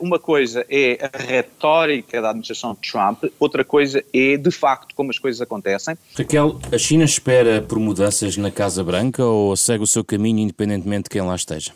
uma 0.00 0.18
coisa 0.18 0.64
é 0.68 1.10
a 1.12 1.22
retórica 1.22 2.20
da 2.20 2.30
administração 2.30 2.74
de 2.74 2.90
Trump, 2.90 3.24
outra 3.38 3.64
coisa 3.64 4.04
é, 4.12 4.36
de 4.36 4.50
facto, 4.50 4.94
como 4.94 5.10
as 5.10 5.18
coisas 5.18 5.40
acontecem. 5.40 5.96
Raquel, 6.16 6.60
a 6.72 6.78
China 6.78 7.04
espera 7.04 7.60
por 7.60 7.78
mudanças 7.78 8.36
na 8.36 8.50
Casa 8.50 8.84
Branca 8.84 9.24
ou 9.24 9.56
segue 9.56 9.84
o 9.84 9.86
seu 9.86 10.04
caminho 10.04 10.38
independentemente 10.40 11.04
de 11.04 11.10
quem 11.10 11.22
lá 11.22 11.34
esteja? 11.34 11.72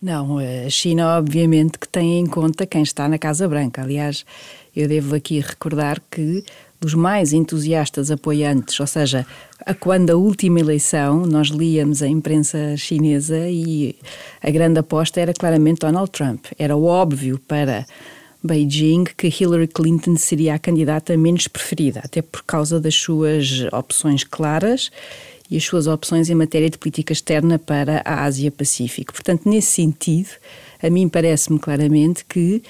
Não, 0.00 0.38
a 0.38 0.70
China, 0.70 1.18
obviamente, 1.18 1.76
que 1.76 1.88
tem 1.88 2.20
em 2.20 2.26
conta 2.26 2.64
quem 2.64 2.82
está 2.82 3.08
na 3.08 3.18
Casa 3.18 3.48
Branca. 3.48 3.82
Aliás, 3.82 4.24
eu 4.74 4.86
devo 4.86 5.16
aqui 5.16 5.40
recordar 5.40 6.00
que 6.08 6.44
dos 6.80 6.94
mais 6.94 7.32
entusiastas 7.32 8.10
apoiantes, 8.10 8.78
ou 8.78 8.86
seja, 8.86 9.26
a 9.66 9.74
quando 9.74 10.10
a 10.10 10.16
última 10.16 10.60
eleição 10.60 11.26
nós 11.26 11.48
líamos 11.48 12.02
a 12.02 12.06
imprensa 12.06 12.76
chinesa 12.76 13.48
e 13.48 13.96
a 14.40 14.50
grande 14.50 14.78
aposta 14.78 15.20
era 15.20 15.32
claramente 15.32 15.80
Donald 15.80 16.10
Trump. 16.10 16.46
Era 16.58 16.76
óbvio 16.76 17.40
para 17.48 17.84
Beijing 18.42 19.04
que 19.16 19.26
Hillary 19.28 19.66
Clinton 19.66 20.16
seria 20.16 20.54
a 20.54 20.58
candidata 20.58 21.16
menos 21.16 21.48
preferida, 21.48 22.00
até 22.04 22.22
por 22.22 22.44
causa 22.44 22.78
das 22.78 22.94
suas 22.94 23.64
opções 23.72 24.22
claras 24.22 24.90
e 25.50 25.56
as 25.56 25.64
suas 25.64 25.86
opções 25.86 26.30
em 26.30 26.34
matéria 26.34 26.70
de 26.70 26.78
política 26.78 27.12
externa 27.12 27.58
para 27.58 28.02
a 28.04 28.24
Ásia-Pacífico. 28.24 29.12
Portanto, 29.12 29.48
nesse 29.48 29.68
sentido, 29.70 30.28
a 30.82 30.90
mim 30.90 31.08
parece-me 31.08 31.58
claramente 31.58 32.24
que, 32.24 32.62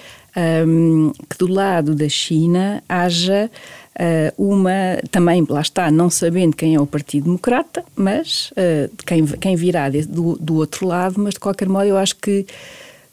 um, 0.67 1.13
que 1.29 1.39
do 1.39 1.47
lado 1.47 1.95
da 1.95 2.09
China 2.09 2.83
haja 2.89 3.51
uh, 3.99 4.51
uma, 4.51 4.99
também, 5.11 5.45
lá 5.49 5.61
está, 5.61 5.91
não 5.91 6.09
sabendo 6.09 6.57
quem 6.57 6.75
é 6.75 6.81
o 6.81 6.87
Partido 6.87 7.25
Democrata, 7.25 7.85
mas 7.97 8.53
uh, 8.53 8.91
quem, 9.05 9.27
quem 9.27 9.57
virá 9.57 9.89
de, 9.89 10.03
do, 10.03 10.37
do 10.39 10.57
outro 10.57 10.87
lado, 10.87 11.21
mas 11.21 11.35
de 11.35 11.41
qualquer 11.41 11.69
modo 11.69 11.87
eu 11.87 11.97
acho 11.97 12.17
que 12.17 12.47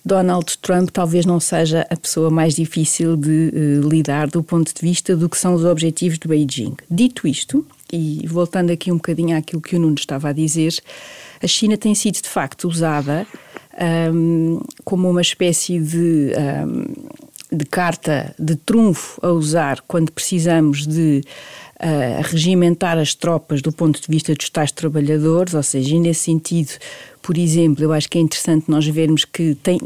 Donald 0.04 0.58
Trump 0.60 0.90
talvez 0.92 1.26
não 1.26 1.40
seja 1.40 1.88
a 1.90 1.96
pessoa 1.96 2.30
mais 2.30 2.56
difícil 2.56 3.18
de 3.18 3.52
uh, 3.52 3.90
lidar 3.90 4.28
do 4.28 4.44
ponto 4.44 4.72
de 4.74 4.82
vista 4.82 5.16
do 5.16 5.28
que 5.28 5.38
são 5.38 5.56
os 5.56 5.66
objetivos 5.66 6.20
de 6.20 6.28
Beijing. 6.28 6.76
Dito 6.90 7.28
isto, 7.28 7.66
e 7.92 8.24
voltando 8.28 8.72
aqui 8.72 8.92
um 8.92 8.98
bocadinho 8.98 9.36
àquilo 9.36 9.62
que 9.62 9.76
o 9.76 9.80
Nuno 9.80 9.96
estava 9.96 10.30
a 10.30 10.34
dizer, 10.34 10.76
a 11.42 11.48
China 11.48 11.76
tem 11.76 11.96
sido 11.96 12.22
de 12.22 12.30
facto 12.30 12.68
usada 12.68 13.26
um, 14.14 14.62
como 14.84 15.10
uma 15.10 15.22
espécie 15.22 15.80
de, 15.80 16.32
um, 16.66 17.56
de 17.56 17.66
carta 17.66 18.34
de 18.40 18.56
trunfo 18.56 19.20
a 19.26 19.32
usar 19.32 19.82
quando 19.88 20.12
precisamos 20.12 20.86
de 20.88 21.22
uh, 21.82 22.22
regimentar 22.24 22.98
as 22.98 23.14
tropas 23.14 23.62
do 23.62 23.72
ponto 23.72 24.02
de 24.02 24.08
vista 24.08 24.34
dos 24.34 24.50
tais 24.50 24.72
trabalhadores, 24.72 25.54
ou 25.54 25.64
seja, 25.64 25.98
nesse 26.00 26.26
sentido 26.26 26.72
por 27.26 27.40
exemplo, 27.40 27.84
eu 27.84 27.92
acho 27.92 28.08
que 28.08 28.20
é 28.20 28.22
interessante 28.22 28.70
nós 28.70 28.86
vermos 28.86 29.26
que 29.26 29.56
tem. 29.56 29.80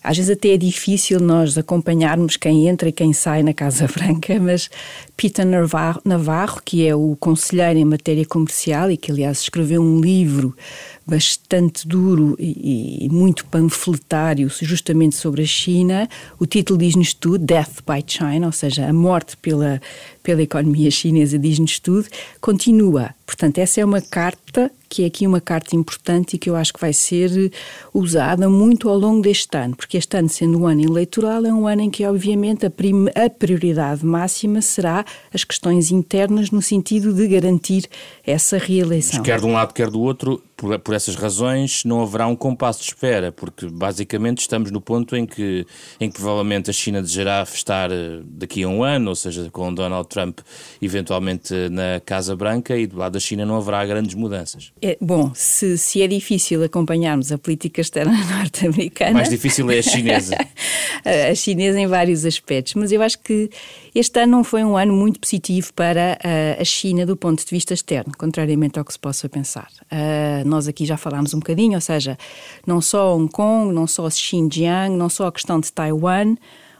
Às 0.00 0.16
vezes 0.16 0.30
até 0.30 0.50
é 0.50 0.56
difícil 0.56 1.18
nós 1.18 1.58
acompanharmos 1.58 2.36
quem 2.36 2.68
entra 2.68 2.88
e 2.88 2.92
quem 2.92 3.12
sai 3.12 3.42
na 3.42 3.52
Casa 3.52 3.88
Branca, 3.88 4.38
mas 4.38 4.70
Peter 5.16 5.44
Navarro, 5.44 6.62
que 6.64 6.86
é 6.86 6.94
o 6.94 7.16
conselheiro 7.18 7.80
em 7.80 7.84
matéria 7.84 8.24
comercial 8.24 8.92
e 8.92 8.96
que, 8.96 9.10
aliás, 9.10 9.40
escreveu 9.40 9.82
um 9.82 10.00
livro 10.00 10.56
bastante 11.06 11.86
duro 11.86 12.34
e, 12.38 13.04
e, 13.04 13.08
muito 13.08 13.44
panfletário 13.46 14.48
justamente 14.62 15.16
sobre 15.16 15.42
a 15.42 15.46
China. 15.46 16.08
O 16.38 16.46
título 16.46 16.78
diz-nos 16.78 17.12
tudo, 17.12 17.44
Death 17.44 17.82
by 17.86 18.02
China, 18.06 18.46
ou 18.46 18.52
seja, 18.52 18.86
a 18.86 18.92
morte 18.92 19.36
pela, 19.36 19.80
pela 20.22 20.42
economia 20.42 20.90
chinesa 20.90 21.38
diz-nos 21.38 21.78
tudo. 21.78 22.08
Continua. 22.40 23.14
Portanto, 23.26 23.58
essa 23.58 23.80
é 23.80 23.84
uma 23.84 24.00
carta 24.00 24.70
que 24.94 25.02
é 25.02 25.06
aqui 25.06 25.26
uma 25.26 25.40
carta 25.40 25.74
importante 25.74 26.34
e 26.34 26.38
que 26.38 26.48
eu 26.48 26.54
acho 26.54 26.72
que 26.72 26.80
vai 26.80 26.92
ser 26.92 27.50
usada 27.92 28.48
muito 28.48 28.88
ao 28.88 28.96
longo 28.96 29.22
deste 29.22 29.56
ano, 29.56 29.74
porque 29.74 29.96
este 29.96 30.16
ano, 30.16 30.28
sendo 30.28 30.60
um 30.60 30.66
ano 30.66 30.82
eleitoral, 30.82 31.44
é 31.44 31.52
um 31.52 31.66
ano 31.66 31.82
em 31.82 31.90
que, 31.90 32.06
obviamente, 32.06 32.64
a, 32.64 32.68
a 32.68 33.28
prioridade 33.28 34.06
máxima 34.06 34.62
será 34.62 35.04
as 35.32 35.42
questões 35.42 35.90
internas 35.90 36.52
no 36.52 36.62
sentido 36.62 37.12
de 37.12 37.26
garantir 37.26 37.88
essa 38.24 38.56
reeleição. 38.56 39.22
Quer 39.22 39.40
de 39.40 39.46
um 39.46 39.52
lado, 39.52 39.74
quer 39.74 39.90
do 39.90 40.00
outro, 40.00 40.40
por, 40.56 40.78
por, 40.78 40.94
essas 40.94 41.14
razões, 41.14 41.84
não 41.84 42.02
haverá 42.02 42.26
um 42.26 42.36
compasso 42.36 42.80
de 42.80 42.86
espera, 42.86 43.32
porque 43.32 43.66
basicamente 43.66 44.38
estamos 44.38 44.70
no 44.70 44.80
ponto 44.80 45.16
em 45.16 45.26
que, 45.26 45.66
em 46.00 46.10
que 46.10 46.16
provavelmente 46.18 46.70
a 46.70 46.72
China 46.72 47.02
desejará 47.02 47.42
estar 47.42 47.90
eh, 47.90 48.20
daqui 48.24 48.62
a 48.62 48.68
um 48.68 48.82
ano, 48.82 49.10
ou 49.10 49.16
seja, 49.16 49.48
com 49.50 49.72
Donald 49.72 50.08
Trump 50.08 50.40
eventualmente 50.80 51.52
na 51.70 52.00
Casa 52.04 52.36
Branca, 52.36 52.76
e 52.76 52.86
do 52.86 52.96
lado 52.96 53.12
da 53.12 53.20
China 53.20 53.44
não 53.44 53.56
haverá 53.56 53.84
grandes 53.84 54.14
mudanças. 54.14 54.72
É, 54.80 54.96
bom, 55.00 55.32
se, 55.34 55.76
se 55.78 56.02
é 56.02 56.06
difícil 56.06 56.62
acompanharmos 56.62 57.32
a 57.32 57.38
política 57.38 57.80
externa 57.80 58.16
norte-americana. 58.36 59.12
Mais 59.12 59.28
difícil 59.28 59.70
é 59.70 59.78
a 59.78 59.82
chinesa. 59.82 60.36
a 61.30 61.34
chinesa 61.34 61.78
em 61.80 61.86
vários 61.86 62.24
aspectos, 62.24 62.74
mas 62.74 62.92
eu 62.92 63.02
acho 63.02 63.18
que 63.18 63.50
este 63.94 64.20
ano 64.20 64.32
não 64.32 64.44
foi 64.44 64.64
um 64.64 64.76
ano 64.76 64.92
muito 64.92 65.20
positivo 65.20 65.72
para 65.72 66.18
uh, 66.24 66.60
a 66.60 66.64
China 66.64 67.06
do 67.06 67.16
ponto 67.16 67.44
de 67.44 67.50
vista 67.50 67.74
externo, 67.74 68.12
contrariamente 68.16 68.78
ao 68.78 68.84
que 68.84 68.92
se 68.92 68.98
possa 68.98 69.28
pensar. 69.28 69.68
Uh, 69.84 70.43
nós 70.44 70.68
aqui 70.68 70.84
já 70.84 70.96
falámos 70.96 71.34
um 71.34 71.38
bocadinho, 71.38 71.74
ou 71.74 71.80
seja, 71.80 72.18
não 72.66 72.80
só 72.80 73.16
Hong 73.16 73.30
Kong, 73.30 73.72
não 73.72 73.86
só 73.86 74.08
Xinjiang, 74.08 74.96
não 74.96 75.08
só 75.08 75.26
a 75.26 75.32
questão 75.32 75.60
de 75.60 75.72
Taiwan, 75.72 76.36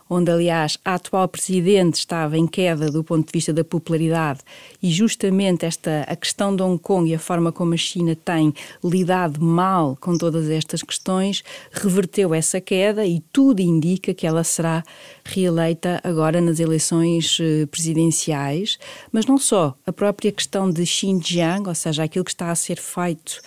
onde, 0.08 0.30
aliás, 0.30 0.78
a 0.84 0.94
atual 0.94 1.26
presidente 1.28 1.94
estava 1.94 2.36
em 2.36 2.46
queda 2.46 2.90
do 2.90 3.02
ponto 3.02 3.26
de 3.26 3.32
vista 3.32 3.52
da 3.52 3.64
popularidade 3.64 4.40
e 4.82 4.90
justamente 4.90 5.64
esta 5.64 6.02
a 6.02 6.14
questão 6.14 6.54
de 6.54 6.62
Hong 6.62 6.78
Kong 6.78 7.10
e 7.10 7.14
a 7.14 7.18
forma 7.18 7.50
como 7.50 7.74
a 7.74 7.76
China 7.76 8.14
tem 8.14 8.52
lidado 8.82 9.42
mal 9.42 9.96
com 10.00 10.16
todas 10.16 10.48
estas 10.50 10.82
questões 10.82 11.42
reverteu 11.72 12.34
essa 12.34 12.60
queda 12.60 13.06
e 13.06 13.20
tudo 13.32 13.60
indica 13.60 14.12
que 14.12 14.26
ela 14.26 14.44
será 14.44 14.84
reeleita 15.24 16.00
agora 16.04 16.40
nas 16.40 16.60
eleições 16.60 17.38
eh, 17.40 17.66
presidenciais, 17.66 18.78
mas 19.10 19.26
não 19.26 19.38
só, 19.38 19.74
a 19.86 19.92
própria 19.92 20.30
questão 20.30 20.70
de 20.70 20.84
Xinjiang, 20.84 21.68
ou 21.68 21.74
seja, 21.74 22.04
aquilo 22.04 22.24
que 22.24 22.30
está 22.30 22.50
a 22.50 22.54
ser 22.54 22.78
feito 22.78 23.40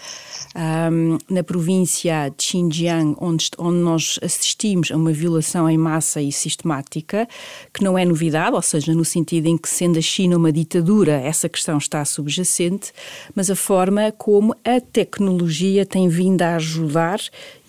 um, 0.55 1.17
na 1.29 1.43
província 1.43 2.33
de 2.35 2.43
Xinjiang, 2.43 3.15
onde, 3.19 3.49
onde 3.57 3.77
nós 3.77 4.19
assistimos 4.23 4.91
a 4.91 4.95
uma 4.95 5.11
violação 5.11 5.69
em 5.69 5.77
massa 5.77 6.21
e 6.21 6.31
sistemática, 6.31 7.27
que 7.73 7.83
não 7.83 7.97
é 7.97 8.03
novidade, 8.03 8.55
ou 8.55 8.61
seja, 8.61 8.93
no 8.93 9.05
sentido 9.05 9.45
em 9.45 9.57
que, 9.57 9.69
sendo 9.69 9.99
a 9.99 10.01
China 10.01 10.37
uma 10.37 10.51
ditadura, 10.51 11.13
essa 11.13 11.47
questão 11.47 11.77
está 11.77 12.03
subjacente, 12.03 12.91
mas 13.35 13.51
a 13.51 13.55
forma 13.55 14.11
como 14.11 14.55
a 14.65 14.81
tecnologia 14.81 15.85
tem 15.85 16.09
vindo 16.09 16.41
a 16.41 16.55
ajudar 16.55 17.19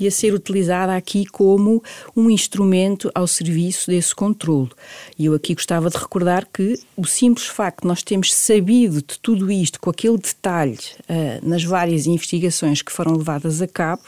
e 0.00 0.06
a 0.06 0.10
ser 0.10 0.32
utilizada 0.32 0.96
aqui 0.96 1.26
como 1.26 1.82
um 2.16 2.30
instrumento 2.30 3.10
ao 3.14 3.26
serviço 3.26 3.90
desse 3.99 4.14
controle. 4.14 4.71
E 5.19 5.26
eu 5.26 5.35
aqui 5.35 5.55
gostava 5.55 5.90
de 5.90 5.99
recordar 5.99 6.47
que 6.52 6.78
o 6.97 7.05
simples 7.05 7.47
facto 7.47 7.83
de 7.83 7.88
nós 7.88 8.02
termos 8.02 8.33
sabido 8.33 8.97
de 8.97 9.19
tudo 9.21 9.50
isto 9.50 9.81
com 9.81 9.90
aquele 9.90 10.17
detalhe 10.17 10.78
uh, 11.02 11.49
nas 11.49 11.64
várias 11.64 12.07
investigações 12.07 12.81
que 12.81 12.93
foram 12.93 13.17
levadas 13.17 13.61
a 13.61 13.67
cabo, 13.67 14.05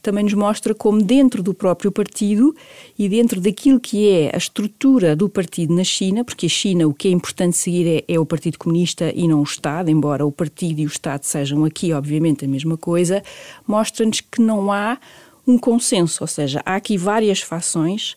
também 0.00 0.22
nos 0.22 0.34
mostra 0.34 0.72
como 0.72 1.02
dentro 1.02 1.42
do 1.42 1.52
próprio 1.52 1.90
partido 1.90 2.54
e 2.96 3.08
dentro 3.08 3.40
daquilo 3.40 3.80
que 3.80 4.08
é 4.08 4.30
a 4.32 4.38
estrutura 4.38 5.16
do 5.16 5.28
partido 5.28 5.74
na 5.74 5.82
China, 5.82 6.24
porque 6.24 6.46
a 6.46 6.48
China 6.48 6.86
o 6.86 6.94
que 6.94 7.08
é 7.08 7.10
importante 7.10 7.56
seguir 7.56 8.04
é, 8.08 8.14
é 8.14 8.18
o 8.18 8.24
Partido 8.24 8.58
Comunista 8.58 9.12
e 9.14 9.26
não 9.26 9.40
o 9.40 9.42
Estado, 9.42 9.90
embora 9.90 10.24
o 10.24 10.30
partido 10.30 10.80
e 10.80 10.84
o 10.84 10.88
Estado 10.88 11.24
sejam 11.24 11.64
aqui 11.64 11.92
obviamente 11.92 12.44
a 12.44 12.48
mesma 12.48 12.76
coisa, 12.76 13.22
mostra-nos 13.66 14.20
que 14.20 14.40
não 14.40 14.70
há 14.72 14.98
um 15.46 15.58
consenso, 15.58 16.22
ou 16.22 16.28
seja, 16.28 16.62
há 16.64 16.76
aqui 16.76 16.96
várias 16.96 17.40
fações. 17.40 18.16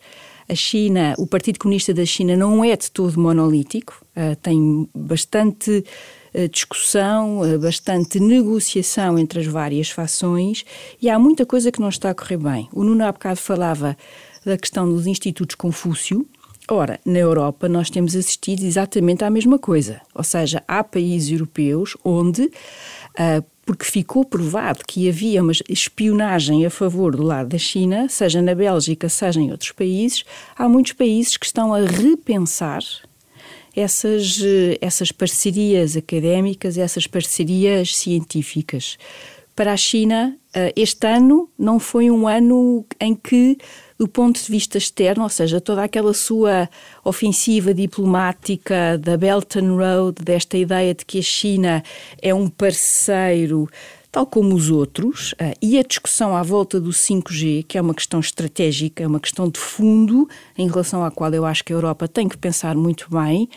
A 0.51 0.55
China, 0.55 1.15
o 1.17 1.25
Partido 1.25 1.59
Comunista 1.59 1.93
da 1.93 2.05
China 2.05 2.35
não 2.35 2.61
é 2.61 2.75
de 2.75 2.91
todo 2.91 3.17
monolítico, 3.17 4.05
uh, 4.17 4.35
tem 4.35 4.89
bastante 4.93 5.85
discussão, 6.49 7.41
bastante 7.59 8.17
negociação 8.17 9.19
entre 9.19 9.41
as 9.41 9.45
várias 9.45 9.89
fações 9.89 10.63
e 11.01 11.09
há 11.09 11.19
muita 11.19 11.45
coisa 11.45 11.71
que 11.73 11.81
não 11.81 11.89
está 11.89 12.09
a 12.09 12.15
correr 12.15 12.37
bem. 12.37 12.69
O 12.71 12.85
Nuno 12.85 13.03
há 13.03 13.11
bocado 13.11 13.37
falava 13.37 13.97
da 14.45 14.57
questão 14.57 14.89
dos 14.89 15.07
institutos 15.07 15.55
Confúcio. 15.55 16.25
Ora, 16.69 17.01
na 17.05 17.19
Europa 17.19 17.67
nós 17.67 17.89
temos 17.89 18.15
assistido 18.15 18.63
exatamente 18.63 19.25
à 19.25 19.29
mesma 19.29 19.59
coisa, 19.59 19.99
ou 20.15 20.23
seja, 20.23 20.63
há 20.67 20.81
países 20.83 21.31
europeus 21.33 21.97
onde, 22.01 22.49
porque 23.71 23.85
ficou 23.85 24.25
provado 24.25 24.83
que 24.85 25.07
havia 25.07 25.41
uma 25.41 25.53
espionagem 25.69 26.65
a 26.65 26.69
favor 26.69 27.15
do 27.15 27.23
lado 27.23 27.47
da 27.47 27.57
China, 27.57 28.09
seja 28.09 28.41
na 28.41 28.53
Bélgica, 28.53 29.07
seja 29.07 29.39
em 29.39 29.49
outros 29.49 29.71
países, 29.71 30.25
há 30.57 30.67
muitos 30.67 30.91
países 30.91 31.37
que 31.37 31.45
estão 31.45 31.73
a 31.73 31.79
repensar 31.79 32.83
essas, 33.73 34.41
essas 34.81 35.13
parcerias 35.13 35.95
académicas, 35.95 36.77
essas 36.77 37.07
parcerias 37.07 37.95
científicas. 37.95 38.97
Para 39.55 39.71
a 39.71 39.77
China, 39.77 40.37
eh, 40.53 40.73
este 40.75 41.07
ano 41.07 41.49
não 41.57 41.79
foi 41.79 42.11
um 42.11 42.27
ano 42.27 42.85
em 42.99 43.15
que, 43.15 43.57
do 44.01 44.07
ponto 44.07 44.43
de 44.43 44.51
vista 44.51 44.79
externo, 44.79 45.21
ou 45.21 45.29
seja, 45.29 45.61
toda 45.61 45.83
aquela 45.83 46.11
sua 46.11 46.67
ofensiva 47.03 47.71
diplomática 47.71 48.97
da 48.97 49.15
Belt 49.15 49.55
and 49.57 49.75
Road, 49.75 50.23
desta 50.23 50.57
ideia 50.57 50.95
de 50.95 51.05
que 51.05 51.19
a 51.19 51.21
China 51.21 51.83
é 52.19 52.33
um 52.33 52.49
parceiro 52.49 53.69
tal 54.11 54.25
como 54.25 54.55
os 54.55 54.71
outros, 54.71 55.33
uh, 55.33 55.55
e 55.61 55.77
a 55.77 55.83
discussão 55.83 56.35
à 56.35 56.41
volta 56.41 56.81
do 56.81 56.89
5G, 56.89 57.63
que 57.65 57.77
é 57.77 57.81
uma 57.81 57.93
questão 57.93 58.19
estratégica, 58.19 59.03
é 59.03 59.07
uma 59.07 59.19
questão 59.19 59.47
de 59.47 59.59
fundo, 59.59 60.27
em 60.57 60.67
relação 60.67 61.05
à 61.05 61.11
qual 61.11 61.31
eu 61.33 61.45
acho 61.45 61.63
que 61.63 61.71
a 61.71 61.75
Europa 61.75 62.07
tem 62.07 62.27
que 62.27 62.37
pensar 62.37 62.75
muito 62.75 63.07
bem. 63.09 63.47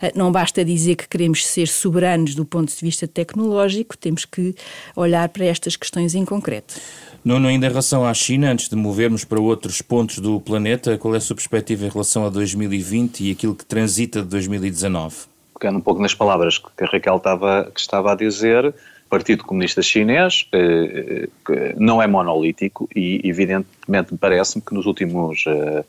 Uh, 0.00 0.12
não 0.14 0.30
basta 0.30 0.62
dizer 0.64 0.96
que 0.96 1.08
queremos 1.08 1.44
ser 1.44 1.66
soberanos 1.66 2.34
do 2.34 2.44
ponto 2.44 2.68
de 2.72 2.80
vista 2.80 3.08
tecnológico, 3.08 3.96
temos 3.96 4.26
que 4.26 4.54
olhar 4.94 5.30
para 5.30 5.46
estas 5.46 5.76
questões 5.76 6.14
em 6.14 6.26
concreto. 6.26 6.74
Nuno, 7.24 7.48
ainda 7.48 7.66
em 7.66 7.70
relação 7.70 8.04
à 8.04 8.12
China, 8.12 8.50
antes 8.50 8.68
de 8.68 8.76
movermos 8.76 9.24
para 9.24 9.40
outros 9.40 9.80
pontos 9.80 10.18
do 10.18 10.38
planeta, 10.40 10.98
qual 10.98 11.14
é 11.14 11.16
a 11.16 11.20
sua 11.20 11.34
perspectiva 11.34 11.86
em 11.86 11.88
relação 11.88 12.26
a 12.26 12.28
2020 12.28 13.24
e 13.24 13.30
aquilo 13.32 13.54
que 13.54 13.64
transita 13.64 14.20
de 14.20 14.28
2019? 14.28 15.34
pegando 15.58 15.78
um 15.78 15.80
pouco 15.80 16.02
nas 16.02 16.14
palavras 16.14 16.58
que 16.58 16.84
a 16.84 16.86
Raquel 16.86 17.16
estava, 17.16 17.70
que 17.72 17.80
estava 17.80 18.12
a 18.12 18.14
dizer, 18.14 18.74
Partido 19.14 19.44
Comunista 19.44 19.80
Chinês 19.80 20.48
eh, 20.50 21.28
eh, 21.48 21.74
não 21.76 22.02
é 22.02 22.06
monolítico 22.08 22.88
e, 22.96 23.20
evidentemente, 23.22 24.16
parece-me 24.18 24.60
que 24.60 24.74
nos 24.74 24.86
últimos 24.86 25.44
eh, 25.46 25.84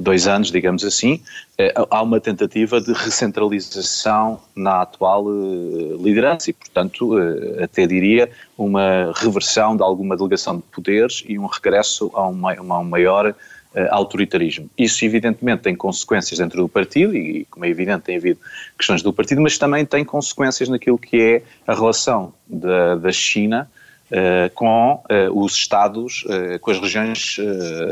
dois 0.00 0.26
anos, 0.26 0.50
digamos 0.50 0.82
assim, 0.82 1.20
há 1.90 2.02
uma 2.02 2.18
tentativa 2.18 2.80
de 2.80 2.90
recentralização 2.94 4.40
na 4.56 4.80
atual 4.80 5.26
liderança 6.00 6.48
e, 6.48 6.54
portanto, 6.54 7.16
até 7.62 7.86
diria 7.86 8.30
uma 8.56 9.12
reversão 9.14 9.76
de 9.76 9.82
alguma 9.82 10.16
delegação 10.16 10.56
de 10.56 10.62
poderes 10.62 11.22
e 11.28 11.38
um 11.38 11.44
regresso 11.44 12.10
a 12.14 12.26
um, 12.26 12.48
a 12.48 12.78
um 12.78 12.84
maior 12.84 13.34
autoritarismo. 13.90 14.68
Isso, 14.76 15.04
evidentemente, 15.04 15.62
tem 15.62 15.74
consequências 15.74 16.38
dentro 16.38 16.62
do 16.62 16.68
partido, 16.68 17.14
e, 17.16 17.44
como 17.50 17.64
é 17.64 17.68
evidente, 17.68 18.04
tem 18.04 18.16
havido 18.16 18.40
questões 18.76 19.02
do 19.02 19.12
partido, 19.12 19.40
mas 19.40 19.58
também 19.58 19.84
tem 19.84 20.04
consequências 20.04 20.68
naquilo 20.68 20.98
que 20.98 21.20
é 21.20 21.42
a 21.66 21.74
relação 21.74 22.32
da, 22.46 22.96
da 22.96 23.12
China 23.12 23.68
Uh, 24.10 24.48
com 24.54 24.94
uh, 24.94 25.38
os 25.38 25.52
Estados, 25.52 26.24
uh, 26.24 26.58
com 26.60 26.70
as 26.70 26.80
regiões 26.80 27.36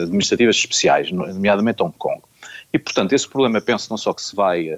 administrativas 0.01 0.57
especiais, 0.57 1.13
nomeadamente 1.13 1.83
Hong 1.83 1.95
Kong. 1.99 2.23
E, 2.73 2.79
portanto, 2.79 3.13
esse 3.13 3.29
problema, 3.29 3.61
penso, 3.61 3.89
não 3.91 3.99
só 3.99 4.15
que 4.15 4.23
se 4.23 4.35
vai 4.35 4.75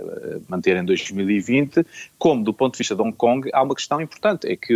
manter 0.48 0.76
em 0.76 0.84
2020, 0.84 1.86
como 2.18 2.42
do 2.42 2.52
ponto 2.52 2.72
de 2.72 2.78
vista 2.78 2.96
de 2.96 3.02
Hong 3.02 3.12
Kong, 3.12 3.48
há 3.52 3.62
uma 3.62 3.74
questão 3.76 4.00
importante, 4.00 4.48
é 4.48 4.56
que 4.56 4.74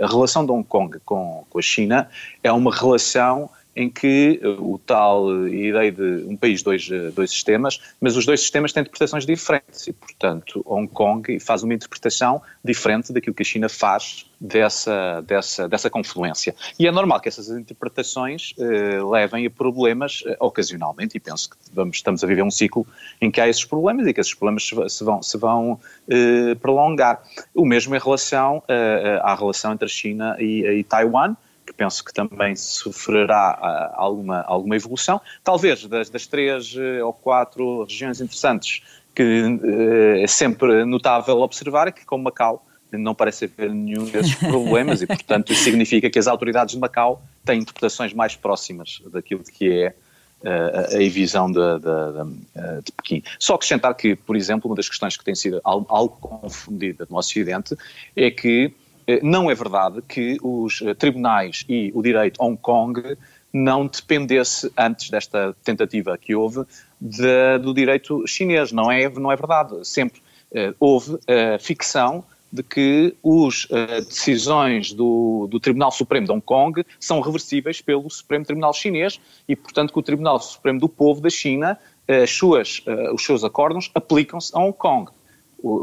a 0.00 0.06
relação 0.06 0.46
de 0.46 0.52
Hong 0.52 0.62
Kong 0.62 0.98
com, 1.04 1.44
com 1.50 1.58
a 1.58 1.62
China 1.62 2.08
é 2.44 2.52
uma 2.52 2.72
relação 2.72 3.50
em 3.76 3.90
que 3.90 4.40
eh, 4.42 4.48
o 4.48 4.78
tal 4.78 5.46
eh, 5.46 5.48
ideia 5.48 5.92
de 5.92 6.24
um 6.26 6.36
país, 6.36 6.62
dois, 6.62 6.88
eh, 6.90 7.10
dois 7.10 7.30
sistemas, 7.30 7.80
mas 8.00 8.16
os 8.16 8.24
dois 8.24 8.40
sistemas 8.40 8.72
têm 8.72 8.82
interpretações 8.82 9.26
diferentes 9.26 9.86
e, 9.86 9.92
portanto, 9.92 10.62
Hong 10.66 10.88
Kong 10.88 11.38
faz 11.40 11.62
uma 11.62 11.74
interpretação 11.74 12.40
diferente 12.64 13.12
daquilo 13.12 13.34
que 13.34 13.42
a 13.42 13.46
China 13.46 13.68
faz 13.68 14.26
dessa, 14.44 15.22
dessa, 15.22 15.68
dessa 15.68 15.88
confluência. 15.88 16.54
E 16.78 16.86
é 16.86 16.92
normal 16.92 17.20
que 17.20 17.28
essas 17.28 17.48
interpretações 17.48 18.54
eh, 18.58 19.00
levem 19.02 19.46
a 19.46 19.50
problemas 19.50 20.22
eh, 20.26 20.36
ocasionalmente, 20.38 21.16
e 21.16 21.20
penso 21.20 21.50
que 21.50 21.56
vamos, 21.72 21.96
estamos 21.96 22.22
a 22.22 22.26
viver 22.26 22.42
um 22.42 22.50
ciclo 22.50 22.86
em 23.20 23.30
que 23.30 23.40
há 23.40 23.48
esses 23.48 23.64
problemas 23.64 24.06
e 24.06 24.12
que 24.12 24.20
esses 24.20 24.34
problemas 24.34 24.68
se, 24.88 25.04
vão, 25.04 25.22
se 25.22 25.38
vão 25.38 25.80
eh, 26.08 26.54
prolongar. 26.56 27.22
O 27.54 27.64
mesmo 27.64 27.94
em 27.94 27.98
relação 27.98 28.62
à 29.22 29.34
relação 29.34 29.72
entre 29.72 29.86
a 29.86 29.88
China 29.88 30.36
e, 30.38 30.66
e 30.66 30.84
Taiwan, 30.84 31.36
que 31.64 31.72
penso 31.72 32.04
que 32.04 32.12
também 32.12 32.54
sofrerá 32.54 33.58
ah, 33.60 33.94
alguma, 33.96 34.42
alguma 34.42 34.76
evolução. 34.76 35.20
Talvez 35.42 35.86
das, 35.86 36.10
das 36.10 36.26
três 36.26 36.74
eh, 36.76 37.02
ou 37.02 37.12
quatro 37.12 37.84
regiões 37.84 38.20
interessantes 38.20 38.82
que 39.14 39.22
eh, 39.22 40.22
é 40.22 40.26
sempre 40.26 40.84
notável 40.84 41.40
observar 41.40 41.88
é 41.88 41.92
que 41.92 42.04
com 42.04 42.18
Macau 42.18 42.64
não 42.92 43.14
parece 43.14 43.46
haver 43.46 43.70
nenhum 43.70 44.04
desses 44.04 44.34
problemas 44.36 45.02
e, 45.02 45.06
portanto, 45.06 45.52
isso 45.52 45.64
significa 45.64 46.08
que 46.08 46.18
as 46.18 46.26
autoridades 46.26 46.74
de 46.74 46.80
Macau 46.80 47.22
têm 47.44 47.60
interpretações 47.60 48.12
mais 48.12 48.36
próximas 48.36 49.02
daquilo 49.12 49.42
que 49.42 49.68
é 49.68 49.94
uh, 50.44 50.96
a 50.96 51.10
visão 51.10 51.50
de, 51.50 51.60
de, 51.78 52.82
de, 52.82 52.92
Pequim. 52.92 53.22
Só 53.38 53.54
acrescentar 53.54 53.94
que, 53.94 54.14
por 54.14 54.36
exemplo, 54.36 54.70
uma 54.70 54.76
das 54.76 54.88
questões 54.88 55.16
que 55.16 55.24
tem 55.24 55.34
sido 55.34 55.60
algo, 55.64 56.16
confundida 56.20 57.06
no 57.10 57.16
Ocidente 57.16 57.76
é 58.14 58.30
que 58.30 58.66
eh, 58.66 58.83
não 59.22 59.50
é 59.50 59.54
verdade 59.54 60.02
que 60.02 60.38
os 60.42 60.80
eh, 60.82 60.94
tribunais 60.94 61.64
e 61.68 61.92
o 61.94 62.02
direito 62.02 62.42
Hong 62.42 62.56
Kong 62.56 63.16
não 63.52 63.86
dependesse, 63.86 64.72
antes 64.76 65.10
desta 65.10 65.54
tentativa 65.62 66.18
que 66.18 66.34
houve, 66.34 66.64
de, 67.00 67.58
do 67.58 67.72
direito 67.72 68.26
chinês. 68.26 68.72
Não 68.72 68.90
é, 68.90 69.08
não 69.08 69.30
é 69.30 69.36
verdade. 69.36 69.86
Sempre 69.86 70.20
uh, 70.50 70.74
houve 70.80 71.14
uh, 71.14 71.20
ficção 71.60 72.24
de 72.52 72.62
que 72.62 73.14
as 73.24 74.06
decisões 74.06 74.92
do, 74.92 75.48
do, 75.50 75.58
Tribunal 75.58 75.90
Supremo 75.90 76.24
de 76.24 76.32
Hong 76.32 76.40
Kong 76.40 76.84
são 77.00 77.20
reversíveis 77.20 77.80
pelo 77.80 78.08
Supremo 78.08 78.44
Tribunal 78.44 78.72
Chinês 78.72 79.20
e, 79.48 79.56
portanto, 79.56 79.92
que 79.92 79.98
o 79.98 80.02
Tribunal 80.02 80.38
Supremo 80.38 80.78
do 80.78 80.88
Povo 80.88 81.20
da 81.20 81.30
China, 81.30 81.76
suas, 82.28 82.80
os 83.12 83.24
seus 83.24 83.42
acordos 83.42 83.90
aplicam-se 83.92 84.56
a 84.56 84.60
Hong 84.60 84.72
Kong 84.72 85.10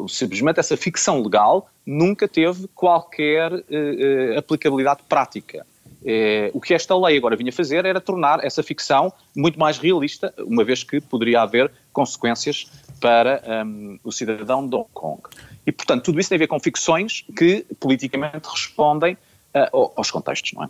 simplesmente 0.07 0.59
essa 0.59 0.77
ficção 0.77 1.21
legal 1.21 1.69
nunca 1.85 2.27
teve 2.27 2.67
qualquer 2.75 3.51
uh, 3.51 4.37
aplicabilidade 4.37 5.01
prática. 5.07 5.65
Uh, 6.01 6.49
o 6.53 6.59
que 6.59 6.73
esta 6.73 6.97
lei 6.97 7.17
agora 7.17 7.35
vinha 7.35 7.51
fazer 7.51 7.85
era 7.85 8.01
tornar 8.01 8.43
essa 8.43 8.63
ficção 8.63 9.13
muito 9.35 9.59
mais 9.59 9.77
realista, 9.77 10.33
uma 10.39 10.63
vez 10.63 10.83
que 10.83 10.99
poderia 10.99 11.41
haver 11.41 11.71
consequências 11.93 12.65
para 12.99 13.41
um, 13.65 13.99
o 14.03 14.11
cidadão 14.11 14.67
de 14.67 14.75
Hong 14.75 14.89
Kong. 14.93 15.21
E, 15.65 15.71
portanto, 15.71 16.03
tudo 16.05 16.19
isso 16.19 16.29
tem 16.29 16.37
a 16.37 16.39
ver 16.39 16.47
com 16.47 16.59
ficções 16.59 17.23
que 17.37 17.65
politicamente 17.79 18.47
respondem 18.47 19.13
uh, 19.13 19.91
aos 19.95 20.09
contextos, 20.09 20.53
não 20.53 20.63
é? 20.63 20.69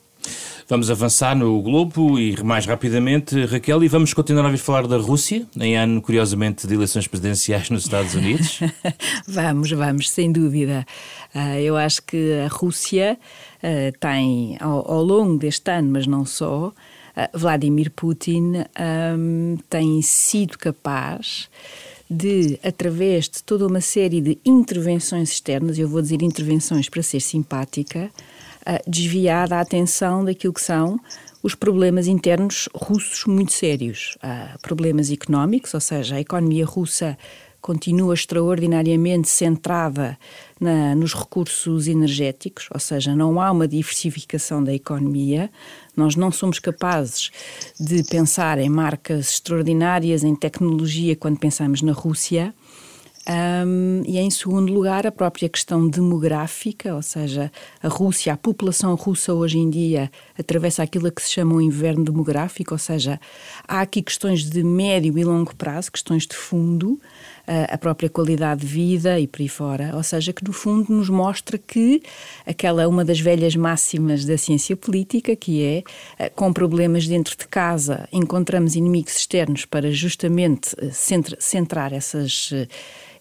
Vamos 0.67 0.89
avançar 0.89 1.36
no 1.36 1.62
globo 1.62 2.17
e 2.17 2.41
mais 2.43 2.65
rapidamente, 2.65 3.45
Raquel, 3.45 3.84
e 3.84 3.88
vamos 3.89 4.13
continuar 4.13 4.43
a 4.43 4.45
ouvir 4.45 4.57
falar 4.57 4.88
da 4.88 4.97
Rússia, 4.97 5.45
em 5.60 5.75
ano, 5.75 6.01
curiosamente, 6.01 6.65
de 6.65 6.73
eleições 6.73 7.07
presidenciais 7.07 7.69
nos 7.69 7.84
Estados 7.84 8.15
Unidos. 8.15 8.62
vamos, 9.27 9.69
vamos, 9.71 10.10
sem 10.10 10.31
dúvida. 10.31 10.86
Uh, 11.36 11.60
eu 11.60 11.75
acho 11.75 12.01
que 12.03 12.39
a 12.45 12.47
Rússia 12.47 13.17
uh, 13.57 13.99
tem, 13.99 14.57
ao, 14.62 15.03
longo 15.03 15.38
deste 15.38 15.69
ano, 15.69 15.91
mas 15.91 16.07
não 16.07 16.25
só, 16.25 16.67
uh, 16.67 16.73
Vladimir 17.38 17.91
Putin 17.91 18.63
tem 19.69 20.01
sido 20.01 20.57
capaz 20.57 21.49
de, 22.10 22.60
através 22.62 23.29
de 23.29 23.41
toda 23.41 23.65
uma 23.65 23.79
série 23.79 24.19
de 24.19 24.38
intervenções 24.45 25.31
externas, 25.31 25.79
eu 25.79 25.88
vou 25.88 26.01
dizer 26.01 26.21
intervenções 26.21 26.89
para 26.89 27.01
ser 27.01 27.21
simpática, 27.21 28.12
desviar 28.88 29.52
a 29.54 29.62
atenção 29.62 30.24
daquilo 30.24 30.54
que 30.54 30.62
são 30.62 31.00
os 31.43 31.56
problemas 31.56 32.08
internos 32.08 32.69
russos 32.74 33.26
muito 33.26 33.54
sérios. 33.54 34.17
Há 34.21 34.58
problemas 34.62 35.12
económicos, 35.12 35.74
ou 35.74 35.80
seja, 35.80 36.15
a 36.15 36.21
economia 36.21 36.65
russa 36.65 37.17
continua 37.62 38.13
extraordinariamente 38.15 39.30
centrada 39.30 40.17
na, 40.60 40.95
nos 40.95 41.13
recursos 41.13 41.88
energéticos, 41.88 42.67
ou 42.74 42.80
seja, 42.80 43.15
não 43.15 43.39
há 43.39 43.52
uma 43.52 43.67
diversificação 43.67 44.63
da 44.63 44.74
economia. 44.74 45.50
Nós 45.95 46.15
não 46.15 46.32
somos 46.32 46.60
capazes 46.60 47.30
de 47.80 48.04
pensar 48.04 48.58
em 48.58 48.67
marcas 48.67 49.30
extraordinárias 49.30 50.24
em 50.24 50.36
tecnologia 50.36 51.15
quando 51.15 51.38
pensamos 51.38 51.82
na 51.82 51.93
Rússia. 51.93 52.54
Um, 53.27 54.01
e 54.05 54.17
em 54.17 54.29
segundo 54.31 54.73
lugar, 54.73 55.05
a 55.05 55.12
própria 55.12 55.47
questão 55.47 55.88
demográfica, 55.88 56.95
ou 56.95 57.03
seja, 57.03 57.51
a 57.81 57.88
Rússia, 57.88 58.34
a 58.34 58.38
população 58.38 58.95
russa 58.95 59.34
hoje 59.34 59.60
em 59.60 59.69
dia 59.69 60.12
atravessa 60.38 60.81
aquilo 60.81 61.12
que 61.12 61.21
se 61.21 61.31
chama 61.31 61.53
um 61.55 61.62
inverno 61.62 62.03
demográfico, 62.03 62.73
ou 62.73 62.79
seja, 62.79 63.19
há 63.67 63.81
aqui 63.81 64.01
questões 64.01 64.49
de 64.49 64.63
médio 64.63 65.17
e 65.19 65.23
longo 65.23 65.55
prazo, 65.55 65.91
questões 65.91 66.25
de 66.25 66.36
fundo, 66.36 66.99
a 67.47 67.77
própria 67.77 68.10
qualidade 68.10 68.62
de 68.62 68.67
vida 68.67 69.19
e 69.19 69.27
por 69.27 69.41
aí 69.41 69.47
fora, 69.47 69.91
ou 69.95 70.04
seja, 70.04 70.32
que 70.32 70.43
no 70.43 70.54
fundo 70.54 70.93
nos 70.93 71.10
mostra 71.10 71.58
que 71.58 72.01
aquela 72.45 72.88
uma 72.88 73.04
das 73.04 73.19
velhas 73.19 73.56
máximas 73.56 74.25
da 74.25 74.38
ciência 74.38 74.75
política, 74.75 75.36
que 75.36 75.63
é 75.63 75.84
eh, 76.19 76.30
com 76.30 76.51
problemas 76.54 77.08
dentro 77.08 77.38
de 77.38 77.47
casa 77.47 78.08
encontramos 78.12 78.75
inimigos 78.75 79.15
externos 79.15 79.65
para 79.65 79.91
justamente 79.91 80.75
eh, 80.77 80.91
centrar 81.39 81.93
essas 81.93 82.49
eh, 82.54 82.67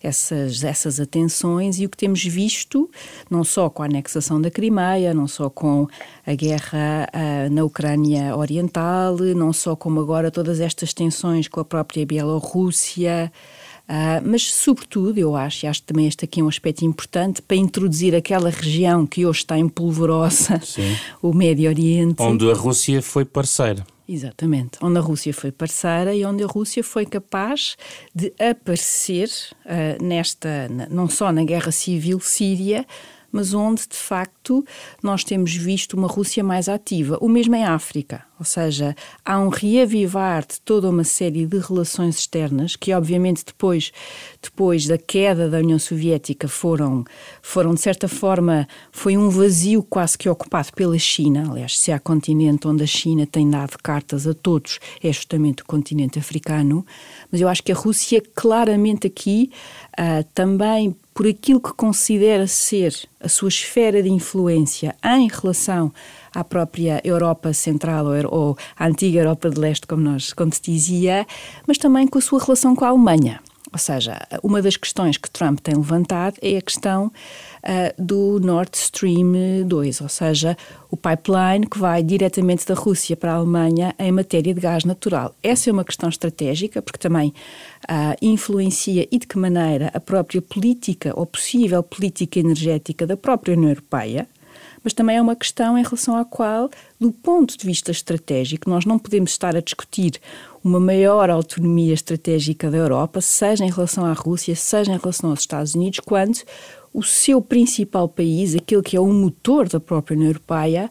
essas, 0.02 0.64
essas 0.64 0.98
atenções 0.98 1.78
e 1.78 1.84
o 1.84 1.90
que 1.90 1.96
temos 1.96 2.24
visto, 2.24 2.90
não 3.28 3.44
só 3.44 3.68
com 3.68 3.82
a 3.82 3.86
anexação 3.86 4.40
da 4.40 4.50
Crimeia, 4.50 5.12
não 5.12 5.28
só 5.28 5.50
com 5.50 5.86
a 6.26 6.34
guerra 6.34 7.06
uh, 7.12 7.52
na 7.52 7.62
Ucrânia 7.64 8.34
Oriental, 8.34 9.18
não 9.36 9.52
só 9.52 9.76
como 9.76 10.00
agora 10.00 10.30
todas 10.30 10.58
estas 10.58 10.94
tensões 10.94 11.48
com 11.48 11.60
a 11.60 11.64
própria 11.64 12.06
Bielorrússia. 12.06 13.30
Uh, 13.90 14.22
mas, 14.24 14.54
sobretudo, 14.54 15.18
eu 15.18 15.34
acho, 15.34 15.66
e 15.66 15.68
acho 15.68 15.80
que 15.80 15.88
também 15.88 16.06
este 16.06 16.24
aqui 16.24 16.40
é 16.40 16.44
um 16.44 16.48
aspecto 16.48 16.84
importante, 16.84 17.42
para 17.42 17.56
introduzir 17.56 18.14
aquela 18.14 18.48
região 18.48 19.04
que 19.04 19.26
hoje 19.26 19.40
está 19.40 19.58
em 19.58 19.68
polvorosa, 19.68 20.60
Sim. 20.64 20.96
o 21.20 21.34
Médio 21.34 21.68
Oriente. 21.68 22.22
Onde 22.22 22.48
a 22.48 22.54
Rússia 22.54 23.02
foi 23.02 23.24
parceira. 23.24 23.84
Exatamente, 24.08 24.78
onde 24.80 24.98
a 24.98 25.00
Rússia 25.00 25.34
foi 25.34 25.50
parceira 25.50 26.14
e 26.14 26.24
onde 26.24 26.44
a 26.44 26.46
Rússia 26.46 26.84
foi 26.84 27.04
capaz 27.04 27.76
de 28.14 28.32
aparecer 28.38 29.28
uh, 29.64 30.04
nesta, 30.04 30.68
não 30.88 31.08
só 31.08 31.32
na 31.32 31.42
guerra 31.42 31.72
civil 31.72 32.20
síria, 32.20 32.86
mas 33.32 33.54
onde 33.54 33.82
de 33.88 33.96
facto 33.96 34.39
facto, 34.50 34.64
nós 35.02 35.22
temos 35.22 35.54
visto 35.54 35.94
uma 35.96 36.08
Rússia 36.08 36.42
mais 36.42 36.68
ativa. 36.68 37.16
O 37.20 37.28
mesmo 37.28 37.54
em 37.54 37.64
África. 37.64 38.24
Ou 38.38 38.44
seja, 38.44 38.96
há 39.22 39.38
um 39.38 39.48
reavivar 39.48 40.46
de 40.46 40.60
toda 40.62 40.88
uma 40.88 41.04
série 41.04 41.46
de 41.46 41.58
relações 41.58 42.18
externas 42.18 42.74
que, 42.74 42.92
obviamente, 42.92 43.44
depois, 43.44 43.92
depois 44.42 44.86
da 44.86 44.96
queda 44.96 45.48
da 45.48 45.58
União 45.58 45.78
Soviética 45.78 46.48
foram, 46.48 47.04
foram, 47.42 47.74
de 47.74 47.82
certa 47.82 48.08
forma, 48.08 48.66
foi 48.90 49.16
um 49.16 49.28
vazio 49.28 49.82
quase 49.82 50.16
que 50.16 50.28
ocupado 50.28 50.72
pela 50.72 50.98
China. 50.98 51.48
Aliás, 51.50 51.78
se 51.78 51.92
há 51.92 51.98
continente 51.98 52.66
onde 52.66 52.82
a 52.82 52.86
China 52.86 53.26
tem 53.26 53.48
dado 53.48 53.76
cartas 53.82 54.26
a 54.26 54.32
todos, 54.32 54.78
é 55.02 55.12
justamente 55.12 55.62
o 55.62 55.66
continente 55.66 56.18
africano. 56.18 56.84
Mas 57.30 57.42
eu 57.42 57.48
acho 57.48 57.62
que 57.62 57.72
a 57.72 57.76
Rússia, 57.76 58.22
claramente 58.34 59.06
aqui, 59.06 59.50
uh, 59.98 60.24
também 60.32 60.96
por 61.12 61.26
aquilo 61.26 61.60
que 61.60 61.74
considera 61.74 62.46
ser 62.46 62.94
a 63.20 63.28
sua 63.28 63.50
esfera 63.50 64.02
de 64.02 64.08
influência 64.08 64.39
em 64.48 65.28
relação 65.28 65.92
à 66.34 66.44
própria 66.44 67.00
Europa 67.04 67.52
Central 67.52 68.06
ou, 68.06 68.34
ou 68.34 68.56
à 68.78 68.86
antiga 68.86 69.20
Europa 69.20 69.50
de 69.50 69.58
Leste, 69.58 69.86
como, 69.86 70.02
nós, 70.02 70.32
como 70.32 70.52
se 70.52 70.62
dizia, 70.62 71.26
mas 71.66 71.76
também 71.78 72.06
com 72.06 72.18
a 72.18 72.22
sua 72.22 72.40
relação 72.40 72.74
com 72.74 72.84
a 72.84 72.88
Alemanha. 72.88 73.40
Ou 73.72 73.78
seja, 73.78 74.20
uma 74.42 74.60
das 74.60 74.76
questões 74.76 75.16
que 75.16 75.30
Trump 75.30 75.60
tem 75.60 75.76
levantado 75.76 76.36
é 76.42 76.56
a 76.56 76.62
questão 76.62 77.06
uh, 77.06 78.02
do 78.02 78.40
Nord 78.40 78.70
Stream 78.76 79.64
2, 79.64 80.00
ou 80.00 80.08
seja, 80.08 80.56
o 80.90 80.96
pipeline 80.96 81.66
que 81.70 81.78
vai 81.78 82.02
diretamente 82.02 82.66
da 82.66 82.74
Rússia 82.74 83.16
para 83.16 83.32
a 83.32 83.36
Alemanha 83.36 83.94
em 83.98 84.10
matéria 84.10 84.52
de 84.52 84.60
gás 84.60 84.84
natural. 84.84 85.34
Essa 85.40 85.70
é 85.70 85.72
uma 85.72 85.84
questão 85.84 86.08
estratégica, 86.08 86.82
porque 86.82 86.98
também 86.98 87.32
uh, 87.88 88.16
influencia 88.20 89.06
e 89.10 89.18
de 89.18 89.26
que 89.26 89.38
maneira 89.38 89.90
a 89.94 90.00
própria 90.00 90.42
política 90.42 91.12
ou 91.14 91.24
possível 91.24 91.80
política 91.82 92.40
energética 92.40 93.06
da 93.06 93.16
própria 93.16 93.54
União 93.54 93.70
Europeia 93.70 94.26
mas 94.82 94.92
também 94.92 95.16
é 95.16 95.22
uma 95.22 95.36
questão 95.36 95.76
em 95.76 95.82
relação 95.82 96.16
à 96.16 96.24
qual, 96.24 96.70
do 96.98 97.12
ponto 97.12 97.56
de 97.56 97.66
vista 97.66 97.90
estratégico, 97.90 98.68
nós 98.68 98.84
não 98.84 98.98
podemos 98.98 99.30
estar 99.30 99.54
a 99.54 99.60
discutir 99.60 100.12
uma 100.62 100.78
maior 100.78 101.30
autonomia 101.30 101.94
estratégica 101.94 102.70
da 102.70 102.76
Europa, 102.76 103.20
seja 103.20 103.64
em 103.64 103.70
relação 103.70 104.04
à 104.04 104.12
Rússia, 104.12 104.54
seja 104.54 104.92
em 104.92 104.98
relação 104.98 105.30
aos 105.30 105.40
Estados 105.40 105.74
Unidos, 105.74 106.00
quando 106.00 106.38
o 106.92 107.02
seu 107.02 107.40
principal 107.40 108.08
país, 108.08 108.54
aquele 108.54 108.82
que 108.82 108.96
é 108.96 109.00
o 109.00 109.06
motor 109.06 109.68
da 109.68 109.80
própria 109.80 110.16
União 110.16 110.28
Europeia, 110.28 110.90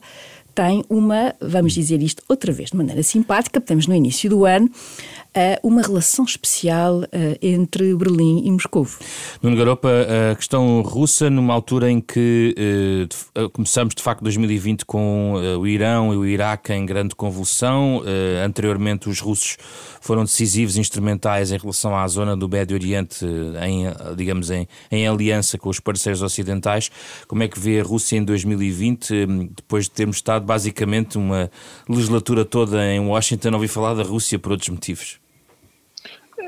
tem 0.55 0.83
uma, 0.89 1.33
vamos 1.39 1.73
dizer 1.73 2.01
isto 2.01 2.23
outra 2.27 2.51
vez 2.51 2.71
de 2.71 2.77
maneira 2.77 3.03
simpática, 3.03 3.59
estamos 3.59 3.87
no 3.87 3.95
início 3.95 4.29
do 4.29 4.45
ano, 4.45 4.69
uma 5.63 5.81
relação 5.81 6.25
especial 6.25 7.03
entre 7.41 7.93
Berlim 7.95 8.45
e 8.45 8.51
Moscou. 8.51 8.87
Nuno 9.41 9.55
Garopa, 9.55 9.89
a 10.31 10.35
questão 10.35 10.81
russa, 10.81 11.29
numa 11.29 11.53
altura 11.53 11.89
em 11.89 12.01
que 12.01 12.55
eh, 13.35 13.47
começamos 13.53 13.95
de 13.95 14.01
facto 14.01 14.21
2020 14.23 14.85
com 14.85 15.35
eh, 15.41 15.55
o 15.55 15.67
Irão 15.67 16.13
e 16.13 16.17
o 16.17 16.25
Iraque 16.25 16.73
em 16.73 16.85
grande 16.85 17.15
convulsão, 17.15 18.03
eh, 18.05 18.43
anteriormente 18.43 19.09
os 19.09 19.19
russos 19.19 19.57
foram 20.01 20.23
decisivos, 20.23 20.77
instrumentais 20.77 21.51
em 21.51 21.57
relação 21.57 21.95
à 21.95 22.07
zona 22.07 22.35
do 22.35 22.47
Médio 22.47 22.75
Oriente, 22.75 23.25
em, 23.65 23.85
digamos, 24.15 24.49
em, 24.49 24.67
em 24.89 25.07
aliança 25.07 25.57
com 25.57 25.69
os 25.69 25.79
parceiros 25.79 26.21
ocidentais. 26.21 26.89
Como 27.27 27.43
é 27.43 27.47
que 27.47 27.59
vê 27.59 27.79
a 27.79 27.83
Rússia 27.83 28.17
em 28.17 28.23
2020, 28.23 29.27
depois 29.55 29.85
de 29.85 29.91
termos 29.91 30.17
estado 30.17 30.45
basicamente 30.45 31.17
uma 31.17 31.51
legislatura 31.87 32.45
toda 32.45 32.85
em 32.85 32.99
Washington, 32.99 33.53
ouvi 33.53 33.67
falar 33.67 33.93
da 33.93 34.03
Rússia 34.03 34.39
por 34.39 34.53
outros 34.53 34.69
motivos? 34.69 35.19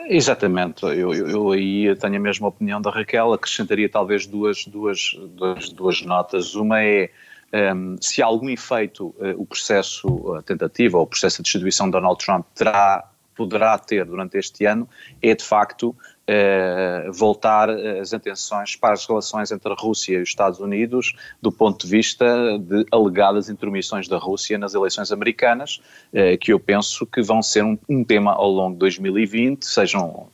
Exatamente, 0.07 0.83
eu, 0.83 1.13
eu, 1.13 1.29
eu, 1.29 1.51
aí 1.51 1.95
tenho 1.95 2.15
a 2.15 2.19
mesma 2.19 2.47
opinião 2.47 2.81
da 2.81 2.89
Raquel, 2.89 3.33
acrescentaria 3.33 3.89
talvez 3.89 4.25
duas, 4.25 4.65
duas, 4.65 5.15
duas, 5.35 5.69
duas 5.69 6.01
notas. 6.01 6.55
Uma 6.55 6.81
é 6.81 7.09
um, 7.53 7.97
se 7.99 8.21
há 8.21 8.25
algum 8.25 8.49
efeito 8.49 9.07
uh, 9.07 9.35
o 9.37 9.45
processo, 9.45 10.33
a 10.35 10.41
tentativa 10.41 10.97
ou 10.97 11.03
o 11.03 11.07
processo 11.07 11.37
de 11.37 11.43
destituição 11.43 11.87
de 11.87 11.91
Donald 11.91 12.23
Trump 12.23 12.45
terá, 12.55 13.09
poderá 13.35 13.77
ter 13.77 14.05
durante 14.05 14.37
este 14.37 14.65
ano, 14.65 14.87
é 15.21 15.35
de 15.35 15.43
facto 15.43 15.95
eh, 16.33 17.09
voltar 17.11 17.69
as 17.69 18.13
atenções 18.13 18.77
para 18.77 18.93
as 18.93 19.05
relações 19.05 19.51
entre 19.51 19.69
a 19.69 19.75
Rússia 19.75 20.17
e 20.17 20.21
os 20.21 20.29
Estados 20.29 20.61
Unidos 20.61 21.13
do 21.41 21.51
ponto 21.51 21.85
de 21.85 21.91
vista 21.91 22.57
de 22.57 22.85
alegadas 22.89 23.49
intermissões 23.49 24.07
da 24.07 24.17
Rússia 24.17 24.57
nas 24.57 24.73
eleições 24.73 25.11
americanas, 25.11 25.81
eh, 26.13 26.37
que 26.37 26.53
eu 26.53 26.57
penso 26.57 27.05
que 27.05 27.21
vão 27.21 27.41
ser 27.41 27.65
um, 27.65 27.77
um 27.89 28.01
tema 28.01 28.31
ao 28.31 28.49
longo 28.49 28.75
de 28.75 28.79
2020, 28.79 29.65
sejam 29.65 30.29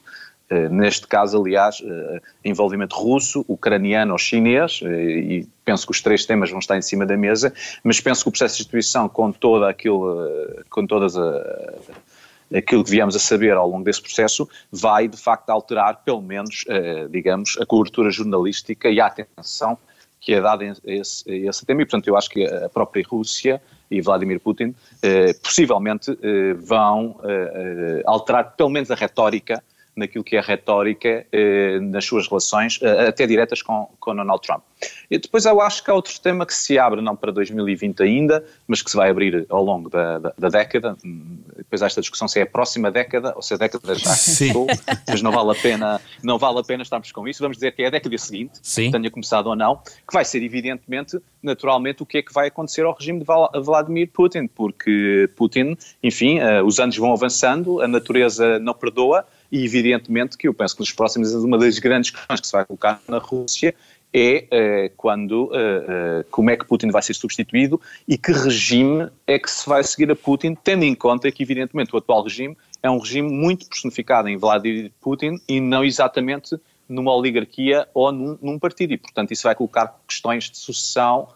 neste 0.71 1.05
caso, 1.07 1.41
aliás, 1.41 1.83
envolvimento 2.41 2.95
russo, 2.95 3.43
ucraniano 3.49 4.13
ou 4.13 4.17
chinês, 4.17 4.79
e 4.81 5.45
penso 5.65 5.85
que 5.85 5.91
os 5.91 6.01
três 6.01 6.25
temas 6.25 6.49
vão 6.49 6.59
estar 6.59 6.77
em 6.77 6.81
cima 6.81 7.05
da 7.05 7.17
mesa, 7.17 7.53
mas 7.83 7.99
penso 7.99 8.23
que 8.23 8.29
o 8.29 8.31
processo 8.31 8.55
de 8.55 8.61
instituição, 8.61 9.09
com 9.09 9.29
toda 9.29 9.69
aquilo, 9.69 10.25
com 10.69 10.87
todas 10.87 11.17
a, 11.17 11.73
aquilo 12.53 12.83
que 12.83 12.91
viemos 12.91 13.15
a 13.15 13.19
saber 13.19 13.53
ao 13.53 13.69
longo 13.69 13.83
desse 13.83 14.01
processo 14.01 14.47
vai 14.71 15.07
de 15.07 15.17
facto 15.17 15.49
alterar 15.49 16.01
pelo 16.03 16.21
menos, 16.21 16.65
uh, 16.67 17.09
digamos, 17.09 17.57
a 17.59 17.65
cobertura 17.65 18.09
jornalística 18.11 18.89
e 18.89 18.99
a 18.99 19.07
atenção 19.07 19.77
que 20.19 20.33
é 20.33 20.41
dada 20.41 20.63
a 20.63 20.91
esse, 20.91 21.29
a 21.29 21.35
esse 21.49 21.65
tema 21.65 21.81
e 21.81 21.85
portanto 21.85 22.07
eu 22.07 22.17
acho 22.17 22.29
que 22.29 22.45
a 22.45 22.69
própria 22.69 23.03
Rússia 23.07 23.61
e 23.89 24.01
Vladimir 24.01 24.39
Putin 24.39 24.65
uh, 24.69 25.39
possivelmente 25.41 26.11
uh, 26.11 26.17
vão 26.59 27.19
alterar 28.05 28.55
pelo 28.55 28.69
menos 28.69 28.91
a 28.91 28.95
retórica 28.95 29.63
naquilo 29.97 30.23
que 30.23 30.37
é 30.37 30.41
retórica 30.41 31.25
eh, 31.31 31.79
nas 31.79 32.05
suas 32.05 32.27
relações, 32.27 32.79
eh, 32.81 33.07
até 33.07 33.25
diretas 33.25 33.63
com, 33.63 33.89
com 33.99 34.15
Donald 34.15 34.41
Trump. 34.45 34.63
E 35.09 35.17
depois 35.17 35.45
eu 35.45 35.59
acho 35.59 35.83
que 35.83 35.89
há 35.89 35.93
outro 35.93 36.13
tema 36.21 36.45
que 36.45 36.53
se 36.53 36.77
abre, 36.77 37.01
não 37.01 37.15
para 37.15 37.31
2020 37.31 38.03
ainda, 38.03 38.45
mas 38.67 38.83
que 38.83 38.91
se 38.91 38.95
vai 38.95 39.09
abrir 39.09 39.45
ao 39.49 39.63
longo 39.63 39.89
da, 39.89 40.19
da, 40.19 40.33
da 40.37 40.49
década. 40.49 40.95
Depois 41.67 41.83
há 41.83 41.87
esta 41.87 41.99
discussão 41.99 42.29
se 42.29 42.39
é 42.39 42.43
a 42.43 42.45
próxima 42.45 42.89
década 42.89 43.33
ou 43.35 43.41
se 43.41 43.53
a 43.53 43.57
década 43.57 43.93
já 43.93 44.05
começou, 44.05 44.67
mas 45.05 45.21
não 45.21 45.33
vale 45.33 45.51
a 45.51 45.55
pena, 45.55 46.01
não 46.23 46.37
vale 46.37 46.59
a 46.59 46.63
pena 46.63 46.81
estarmos 46.81 47.11
com 47.11 47.27
isso. 47.27 47.41
Vamos 47.41 47.57
dizer 47.57 47.73
que 47.73 47.83
é 47.83 47.87
a 47.87 47.89
década 47.89 48.17
seguinte, 48.17 48.59
Sim. 48.63 48.89
tenha 48.89 49.11
começado 49.11 49.47
ou 49.47 49.55
não, 49.55 49.75
que 49.75 50.13
vai 50.13 50.23
ser 50.23 50.41
evidentemente, 50.41 51.19
naturalmente, 51.43 52.01
o 52.01 52.05
que 52.05 52.19
é 52.19 52.21
que 52.21 52.33
vai 52.33 52.47
acontecer 52.47 52.85
ao 52.85 52.93
regime 52.93 53.19
de 53.19 53.25
Vladimir 53.61 54.09
Putin, 54.13 54.47
porque 54.47 55.29
Putin, 55.35 55.77
enfim, 56.01 56.39
uh, 56.39 56.63
os 56.65 56.79
anos 56.79 56.95
vão 56.95 57.11
avançando, 57.11 57.81
a 57.81 57.87
natureza 57.87 58.59
não 58.59 58.73
perdoa, 58.73 59.25
e 59.51 59.65
evidentemente 59.65 60.37
que 60.37 60.47
eu 60.47 60.53
penso 60.53 60.75
que 60.75 60.81
nos 60.81 60.91
próximos 60.93 61.31
anos 61.31 61.43
uma 61.43 61.57
das 61.57 61.79
grandes 61.79 62.11
questões 62.11 62.39
que 62.39 62.47
se 62.47 62.53
vai 62.53 62.65
colocar 62.65 63.01
na 63.07 63.17
Rússia 63.17 63.75
é 64.13 64.47
uh, 64.89 64.93
quando, 64.95 65.45
uh, 65.45 65.49
uh, 65.49 66.23
como 66.31 66.49
é 66.49 66.57
que 66.57 66.65
Putin 66.65 66.89
vai 66.89 67.01
ser 67.01 67.13
substituído 67.13 67.79
e 68.07 68.17
que 68.17 68.31
regime 68.31 69.09
é 69.25 69.37
que 69.37 69.49
se 69.49 69.67
vai 69.67 69.83
seguir 69.83 70.09
a 70.11 70.15
Putin, 70.15 70.55
tendo 70.55 70.83
em 70.83 70.95
conta 70.95 71.31
que, 71.31 71.43
evidentemente, 71.43 71.93
o 71.93 71.97
atual 71.97 72.23
regime 72.23 72.57
é 72.81 72.89
um 72.89 72.99
regime 72.99 73.29
muito 73.29 73.67
personificado 73.67 74.29
em 74.29 74.37
Vladimir 74.37 74.91
Putin 75.01 75.39
e 75.47 75.59
não 75.59 75.83
exatamente 75.83 76.57
numa 76.87 77.13
oligarquia 77.13 77.87
ou 77.93 78.11
num, 78.11 78.37
num 78.41 78.59
partido. 78.59 78.93
E, 78.93 78.97
portanto, 78.97 79.31
isso 79.31 79.43
vai 79.43 79.55
colocar 79.55 79.99
questões 80.07 80.49
de 80.49 80.57
sucessão 80.57 81.29
eh, 81.29 81.33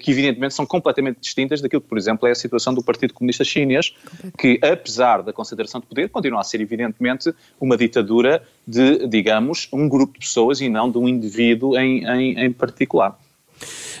que 0.00 0.10
evidentemente 0.10 0.54
são 0.54 0.64
completamente 0.64 1.20
distintas 1.20 1.60
daquilo 1.60 1.82
que, 1.82 1.88
por 1.88 1.98
exemplo, 1.98 2.26
é 2.26 2.30
a 2.30 2.34
situação 2.34 2.72
do 2.72 2.82
Partido 2.82 3.12
Comunista 3.12 3.44
Chinês, 3.44 3.94
que 4.38 4.58
apesar 4.62 5.22
da 5.22 5.32
concentração 5.32 5.80
de 5.80 5.86
poder, 5.86 6.08
continua 6.08 6.40
a 6.40 6.44
ser 6.44 6.60
evidentemente 6.60 7.32
uma 7.60 7.76
ditadura 7.76 8.42
de, 8.66 9.06
digamos, 9.06 9.68
um 9.72 9.88
grupo 9.88 10.14
de 10.14 10.20
pessoas 10.20 10.60
e 10.60 10.68
não 10.68 10.90
de 10.90 10.98
um 10.98 11.06
indivíduo 11.06 11.76
em, 11.76 12.04
em, 12.06 12.44
em 12.44 12.52
particular. 12.52 13.18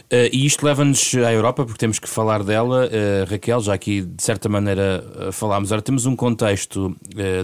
Uh, 0.06 0.30
e 0.32 0.46
isto 0.46 0.64
leva-nos 0.64 1.14
à 1.16 1.32
Europa, 1.32 1.64
porque 1.64 1.78
temos 1.78 1.98
que 1.98 2.08
falar 2.08 2.44
dela, 2.44 2.86
uh, 2.86 3.30
Raquel, 3.30 3.60
já 3.60 3.74
aqui 3.74 4.02
de 4.02 4.22
certa 4.22 4.48
maneira 4.48 5.04
uh, 5.28 5.32
falámos. 5.32 5.72
Ora, 5.72 5.82
temos 5.82 6.06
um 6.06 6.14
contexto 6.14 6.94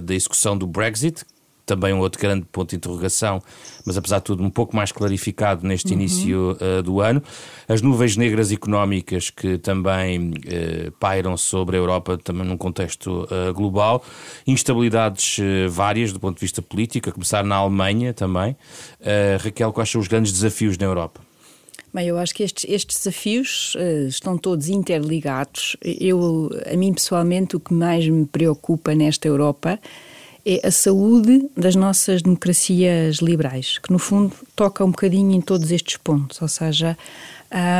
da 0.02 0.14
execução 0.14 0.56
do 0.56 0.66
Brexit, 0.66 1.24
também 1.64 1.92
um 1.92 2.00
outro 2.00 2.20
grande 2.20 2.44
ponto 2.50 2.70
de 2.70 2.76
interrogação, 2.76 3.40
mas 3.84 3.96
apesar 3.96 4.18
de 4.18 4.24
tudo 4.24 4.42
um 4.42 4.50
pouco 4.50 4.74
mais 4.74 4.92
clarificado 4.92 5.66
neste 5.66 5.88
uhum. 5.88 6.00
início 6.00 6.58
uh, 6.60 6.82
do 6.82 7.00
ano. 7.00 7.22
As 7.68 7.80
nuvens 7.80 8.16
negras 8.16 8.52
económicas 8.52 9.30
que 9.30 9.58
também 9.58 10.30
uh, 10.30 10.92
pairam 10.98 11.36
sobre 11.36 11.76
a 11.76 11.80
Europa, 11.80 12.18
também 12.18 12.46
num 12.46 12.56
contexto 12.56 13.26
uh, 13.30 13.52
global. 13.54 14.04
Instabilidades 14.46 15.38
várias 15.70 16.12
do 16.12 16.20
ponto 16.20 16.36
de 16.36 16.40
vista 16.40 16.60
político, 16.60 17.08
a 17.08 17.12
começar 17.12 17.44
na 17.44 17.56
Alemanha 17.56 18.12
também. 18.12 18.56
Raquel, 19.42 19.72
quais 19.72 19.90
são 19.90 20.00
os 20.00 20.08
grandes 20.08 20.32
desafios 20.32 20.76
na 20.78 20.86
Europa? 20.86 21.20
Bem, 21.94 22.08
eu 22.08 22.16
acho 22.16 22.34
que 22.34 22.42
estes, 22.42 22.64
estes 22.66 22.96
desafios 22.96 23.74
uh, 23.74 24.08
estão 24.08 24.38
todos 24.38 24.68
interligados. 24.68 25.76
Eu, 25.82 26.48
a 26.64 26.74
mim 26.74 26.94
pessoalmente, 26.94 27.54
o 27.54 27.60
que 27.60 27.74
mais 27.74 28.08
me 28.08 28.24
preocupa 28.24 28.94
nesta 28.94 29.28
Europa 29.28 29.78
é 30.44 30.66
a 30.66 30.70
saúde 30.70 31.48
das 31.56 31.76
nossas 31.76 32.22
democracias 32.22 33.16
liberais, 33.16 33.78
que 33.78 33.92
no 33.92 33.98
fundo 33.98 34.34
toca 34.56 34.84
um 34.84 34.90
bocadinho 34.90 35.32
em 35.32 35.40
todos 35.40 35.70
estes 35.70 35.96
pontos, 35.96 36.42
ou 36.42 36.48
seja, 36.48 36.96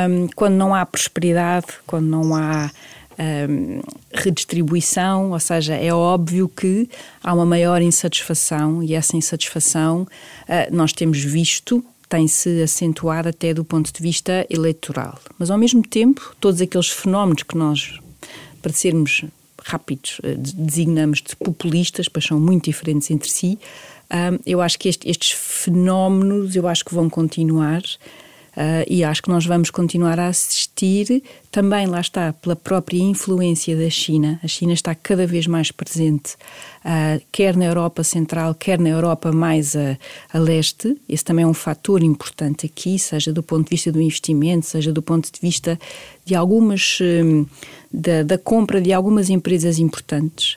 um, 0.08 0.28
quando 0.36 0.54
não 0.54 0.74
há 0.74 0.86
prosperidade, 0.86 1.66
quando 1.86 2.06
não 2.06 2.34
há 2.34 2.70
um, 3.18 3.80
redistribuição, 4.12 5.32
ou 5.32 5.40
seja, 5.40 5.74
é 5.74 5.92
óbvio 5.92 6.48
que 6.48 6.88
há 7.22 7.34
uma 7.34 7.46
maior 7.46 7.82
insatisfação 7.82 8.82
e 8.82 8.94
essa 8.94 9.16
insatisfação 9.16 10.02
uh, 10.02 10.74
nós 10.74 10.92
temos 10.92 11.22
visto 11.22 11.84
tem-se 12.08 12.60
acentuado 12.62 13.30
até 13.30 13.54
do 13.54 13.64
ponto 13.64 13.90
de 13.90 14.02
vista 14.02 14.46
eleitoral. 14.50 15.18
Mas, 15.38 15.50
ao 15.50 15.56
mesmo 15.56 15.82
tempo, 15.82 16.36
todos 16.38 16.60
aqueles 16.60 16.90
fenómenos 16.90 17.42
que 17.42 17.56
nós, 17.56 17.98
para 18.60 18.70
sermos 18.70 19.24
rápidos, 19.64 20.20
eh, 20.22 20.34
designamos 20.36 21.22
de 21.22 21.36
populistas, 21.36 22.08
pois 22.08 22.24
são 22.24 22.38
muito 22.40 22.64
diferentes 22.64 23.10
entre 23.10 23.28
si, 23.28 23.58
eu 24.44 24.60
acho 24.60 24.78
que 24.78 24.90
este, 24.90 25.08
estes 25.08 25.30
fenómenos, 25.30 26.54
eu 26.54 26.68
acho 26.68 26.84
que 26.84 26.94
vão 26.94 27.08
continuar 27.08 27.82
Uh, 28.54 28.84
e 28.86 29.02
acho 29.02 29.22
que 29.22 29.30
nós 29.30 29.46
vamos 29.46 29.70
continuar 29.70 30.20
a 30.20 30.28
assistir 30.28 31.22
também, 31.50 31.86
lá 31.86 32.00
está, 32.00 32.32
pela 32.34 32.54
própria 32.54 32.98
influência 32.98 33.76
da 33.76 33.88
China. 33.88 34.38
A 34.42 34.46
China 34.46 34.72
está 34.72 34.94
cada 34.94 35.26
vez 35.26 35.46
mais 35.46 35.70
presente, 35.70 36.34
uh, 36.84 37.22
quer 37.32 37.56
na 37.56 37.64
Europa 37.64 38.04
Central, 38.04 38.54
quer 38.54 38.78
na 38.78 38.90
Europa 38.90 39.32
mais 39.32 39.74
a, 39.74 39.96
a, 40.32 40.38
leste. 40.38 40.96
Esse 41.08 41.24
também 41.24 41.44
é 41.44 41.48
um 41.48 41.54
fator 41.54 42.02
importante 42.02 42.66
aqui, 42.66 42.98
seja 42.98 43.32
do 43.32 43.42
ponto 43.42 43.64
de 43.64 43.70
vista 43.70 43.90
do 43.90 44.00
investimento, 44.00 44.66
seja 44.66 44.92
do 44.92 45.00
ponto 45.00 45.32
de 45.32 45.40
vista 45.40 45.78
de 46.24 46.34
algumas. 46.34 46.98
Um, 47.00 47.46
da, 47.92 48.22
da 48.22 48.38
compra 48.38 48.80
de 48.80 48.92
algumas 48.92 49.28
empresas 49.28 49.78
importantes. 49.78 50.54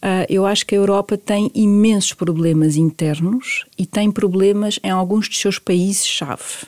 Uh, 0.00 0.24
eu 0.28 0.46
acho 0.46 0.64
que 0.64 0.74
a 0.74 0.78
Europa 0.78 1.18
tem 1.18 1.50
imensos 1.54 2.14
problemas 2.14 2.76
internos 2.76 3.64
e 3.76 3.84
tem 3.84 4.10
problemas 4.10 4.78
em 4.82 4.90
alguns 4.90 5.28
dos 5.28 5.38
seus 5.38 5.58
países-chave. 5.58 6.66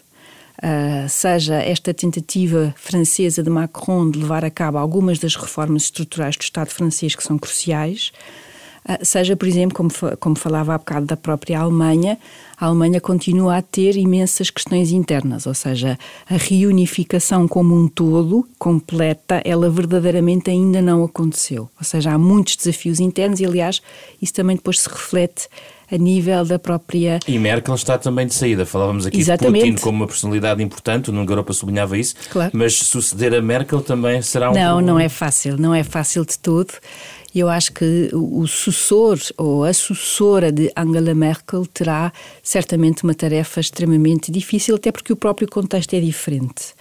Uh, 0.63 1.09
seja 1.09 1.55
esta 1.55 1.95
tentativa 1.95 2.75
francesa 2.77 3.43
de 3.43 3.49
Macron 3.49 4.11
de 4.11 4.19
levar 4.19 4.45
a 4.45 4.51
cabo 4.51 4.77
algumas 4.77 5.19
das 5.19 5.35
reformas 5.35 5.85
estruturais 5.85 6.37
do 6.37 6.43
Estado 6.43 6.69
francês 6.69 7.15
que 7.15 7.23
são 7.23 7.39
cruciais, 7.39 8.13
uh, 8.87 9.03
seja, 9.03 9.35
por 9.35 9.49
exemplo, 9.49 9.75
como, 9.75 9.89
como 10.19 10.37
falava 10.37 10.75
há 10.75 10.79
bocado 10.79 11.07
da 11.07 11.17
própria 11.17 11.61
Alemanha, 11.61 12.19
a 12.59 12.67
Alemanha 12.67 13.01
continua 13.01 13.57
a 13.57 13.63
ter 13.63 13.97
imensas 13.97 14.51
questões 14.51 14.93
internas, 14.93 15.47
ou 15.47 15.55
seja, 15.55 15.99
a 16.29 16.37
reunificação 16.37 17.49
como 17.49 17.75
um 17.75 17.89
todo, 17.89 18.47
completa, 18.59 19.41
ela 19.47 19.71
verdadeiramente 19.71 20.51
ainda 20.51 20.83
não 20.83 21.03
aconteceu. 21.03 21.71
Ou 21.79 21.85
seja, 21.85 22.13
há 22.13 22.19
muitos 22.19 22.57
desafios 22.57 23.01
internos 23.01 23.41
e, 23.41 23.47
aliás, 23.47 23.81
isso 24.21 24.35
também 24.35 24.57
depois 24.57 24.79
se 24.79 24.91
reflete 24.91 25.49
a 25.91 25.97
nível 25.97 26.45
da 26.45 26.59
própria. 26.59 27.19
E 27.27 27.39
Merkel 27.39 27.75
está 27.75 27.99
também 27.99 28.27
de 28.27 28.35
saída. 28.35 28.65
Falávamos 28.65 29.07
aqui 29.07 29.19
Exatamente. 29.19 29.65
de 29.65 29.71
Putin 29.73 29.83
como 29.83 29.99
uma 29.99 30.07
personalidade 30.07 30.63
importante, 30.63 31.11
o 31.11 31.13
Nuno 31.13 31.53
sublinhava 31.53 31.99
isso, 31.99 32.15
claro. 32.31 32.51
mas 32.55 32.75
suceder 32.75 33.35
a 33.35 33.43
Merkel 33.43 33.81
também 33.81 34.23
será 34.23 34.51
um. 34.51 34.55
Não, 34.55 34.77
problema. 34.77 34.83
não 34.83 35.01
é 35.01 35.09
fácil, 35.09 35.57
não 35.59 35.75
é 35.75 35.83
fácil 35.83 36.25
de 36.25 36.39
todo. 36.39 36.73
Eu 37.33 37.49
acho 37.49 37.73
que 37.73 38.11
o 38.13 38.45
sucessor 38.49 39.17
ou 39.37 39.65
a 39.65 39.73
sucessora 39.73 40.51
de 40.51 40.73
Angela 40.77 41.15
Merkel 41.15 41.65
terá 41.65 42.13
certamente 42.43 43.05
uma 43.05 43.15
tarefa 43.15 43.61
extremamente 43.61 44.33
difícil, 44.33 44.75
até 44.75 44.91
porque 44.91 45.13
o 45.13 45.17
próprio 45.17 45.49
contexto 45.49 45.95
é 45.95 46.01
diferente. 46.01 46.75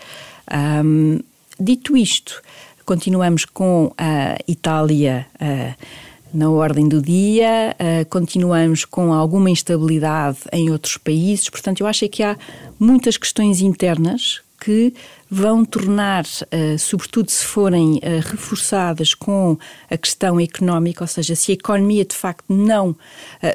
Dito 1.60 1.96
isto, 1.96 2.42
continuamos 2.84 3.46
com 3.46 3.94
a 3.98 4.38
Itália. 4.48 5.28
Uh, 5.36 6.09
na 6.34 6.50
ordem 6.50 6.88
do 6.88 7.02
dia, 7.02 7.76
uh, 7.76 8.10
continuamos 8.10 8.86
com 8.86 9.14
alguma 9.14 9.50
instabilidade 9.50 10.40
em 10.52 10.70
outros 10.70 10.98
países, 10.98 11.50
portanto, 11.50 11.82
eu 11.82 11.88
acho 11.88 12.08
que 12.10 12.24
há 12.24 12.38
muitas 12.80 13.18
questões 13.18 13.62
internas 13.62 14.42
que 14.60 14.94
vão 15.30 15.64
tornar, 15.64 16.26
uh, 16.26 16.80
sobretudo 16.80 17.30
se 17.30 17.46
forem 17.46 17.98
uh, 17.98 18.00
reforçadas 18.26 19.14
com 19.14 19.58
a 19.90 19.96
questão 19.96 20.40
económica, 20.40 21.04
ou 21.04 21.08
seja, 21.08 21.36
se 21.36 21.52
a 21.52 21.54
economia 21.54 22.04
de 22.04 22.16
facto 22.16 22.46
não 22.50 22.90
uh, 22.90 22.98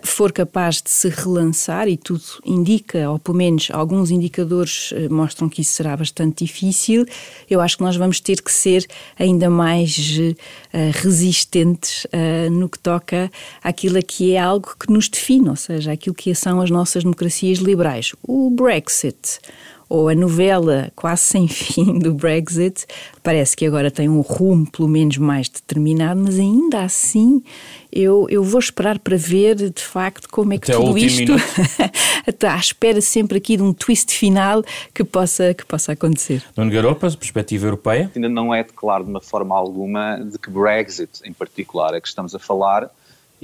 for 0.05 0.31
capaz 0.31 0.81
de 0.81 0.91
se 0.91 1.09
relançar, 1.09 1.89
e 1.89 1.97
tudo 1.97 2.23
indica, 2.45 3.11
ou 3.11 3.19
pelo 3.19 3.37
menos 3.37 3.69
alguns 3.73 4.11
indicadores 4.11 4.93
mostram 5.11 5.49
que 5.49 5.63
isso 5.63 5.73
será 5.73 5.97
bastante 5.97 6.45
difícil, 6.45 7.05
eu 7.51 7.61
acho 7.61 7.77
que 7.77 7.83
nós 7.83 7.97
vamos 7.97 8.21
ter 8.21 8.41
que 8.41 8.53
ser 8.53 8.87
ainda 9.19 9.51
mais 9.51 10.19
resistentes 10.93 12.07
no 12.53 12.69
que 12.69 12.79
toca 12.79 13.31
àquilo 13.63 14.01
que 14.03 14.35
é 14.35 14.41
algo 14.41 14.75
que 14.79 14.93
nos 14.93 15.09
define, 15.09 15.49
ou 15.49 15.57
seja, 15.57 15.93
aquilo 15.93 16.15
que 16.15 16.35
são 16.35 16.61
as 16.61 16.71
nossas 16.71 17.03
democracias 17.03 17.59
liberais. 17.59 18.13
O 18.23 18.51
Brexit 18.51 19.41
ou 19.89 20.09
a 20.09 20.15
novela 20.15 20.91
quase 20.95 21.23
sem 21.23 21.47
fim 21.49 21.99
do 21.99 22.15
Brexit, 22.15 22.87
parece 23.23 23.57
que 23.57 23.67
agora 23.67 23.91
tem 23.91 24.09
um 24.09 24.21
rumo 24.21 24.71
pelo 24.71 24.89
menos 24.89 25.19
mais 25.19 25.49
determinado, 25.49 26.21
mas 26.21 26.39
ainda 26.39 26.83
assim 26.83 27.43
eu, 27.93 28.27
eu 28.29 28.43
vou 28.43 28.59
esperar 28.59 28.99
para 28.99 29.17
ver 29.17 29.55
de 29.55 29.83
facto 29.83 30.29
como 30.29 30.53
é 30.53 30.59
que 30.59 30.71
Até 30.71 30.81
tudo 30.81 30.99
isto 30.99 31.33
está 32.27 32.55
à 32.55 32.59
espera 32.59 33.01
sempre 33.01 33.39
aqui 33.39 33.57
de 33.57 33.63
um 33.63 33.73
twist 33.73 34.13
final 34.13 34.63
que 34.93 35.05
possa, 35.05 35.55
que 35.55 35.65
possa 35.65 35.93
acontecer. 35.93 36.43
Nuno 36.57 36.71
Garopa, 36.71 37.11
perspectiva 37.11 37.67
europeia? 37.67 38.11
Ainda 38.15 38.29
não 38.29 38.53
é 38.55 38.63
declarado 38.65 39.05
de 39.05 39.11
uma 39.11 39.21
forma 39.21 39.57
alguma 39.57 40.19
de 40.19 40.39
que 40.39 40.51
Brexit 40.51 41.21
em 41.25 41.33
particular 41.33 41.95
é 41.95 42.01
que 42.01 42.09
estamos 42.09 42.35
a 42.35 42.39
falar 42.39 42.91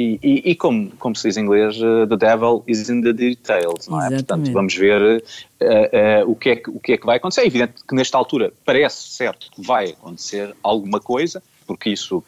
e, 0.01 0.19
e, 0.23 0.51
e, 0.53 0.55
como, 0.55 0.91
como 0.93 1.15
se 1.15 1.29
diz 1.29 1.37
em 1.37 1.43
inglês, 1.43 1.77
uh, 1.77 2.07
the 2.07 2.17
devil 2.17 2.65
is 2.67 2.89
in 2.89 3.03
the 3.03 3.13
details, 3.13 3.87
não 3.87 4.01
é? 4.01 4.07
Exatamente. 4.07 4.25
Portanto, 4.27 4.53
vamos 4.53 4.75
ver 4.75 5.03
uh, 5.03 6.25
uh, 6.25 6.31
o, 6.31 6.35
que 6.35 6.49
é 6.49 6.57
que, 6.57 6.71
o 6.71 6.81
que 6.81 6.93
é 6.95 6.97
que 6.97 7.05
vai 7.05 7.19
acontecer. 7.19 7.43
É 7.43 7.47
evidente 7.47 7.85
que 7.87 7.95
nesta 7.95 8.17
altura 8.17 8.51
parece 8.65 9.11
certo 9.11 9.51
que 9.51 9.61
vai 9.61 9.91
acontecer 9.91 10.55
alguma 10.63 11.01
coisa, 11.01 11.43
porque 11.67 11.91
isso, 11.91 12.25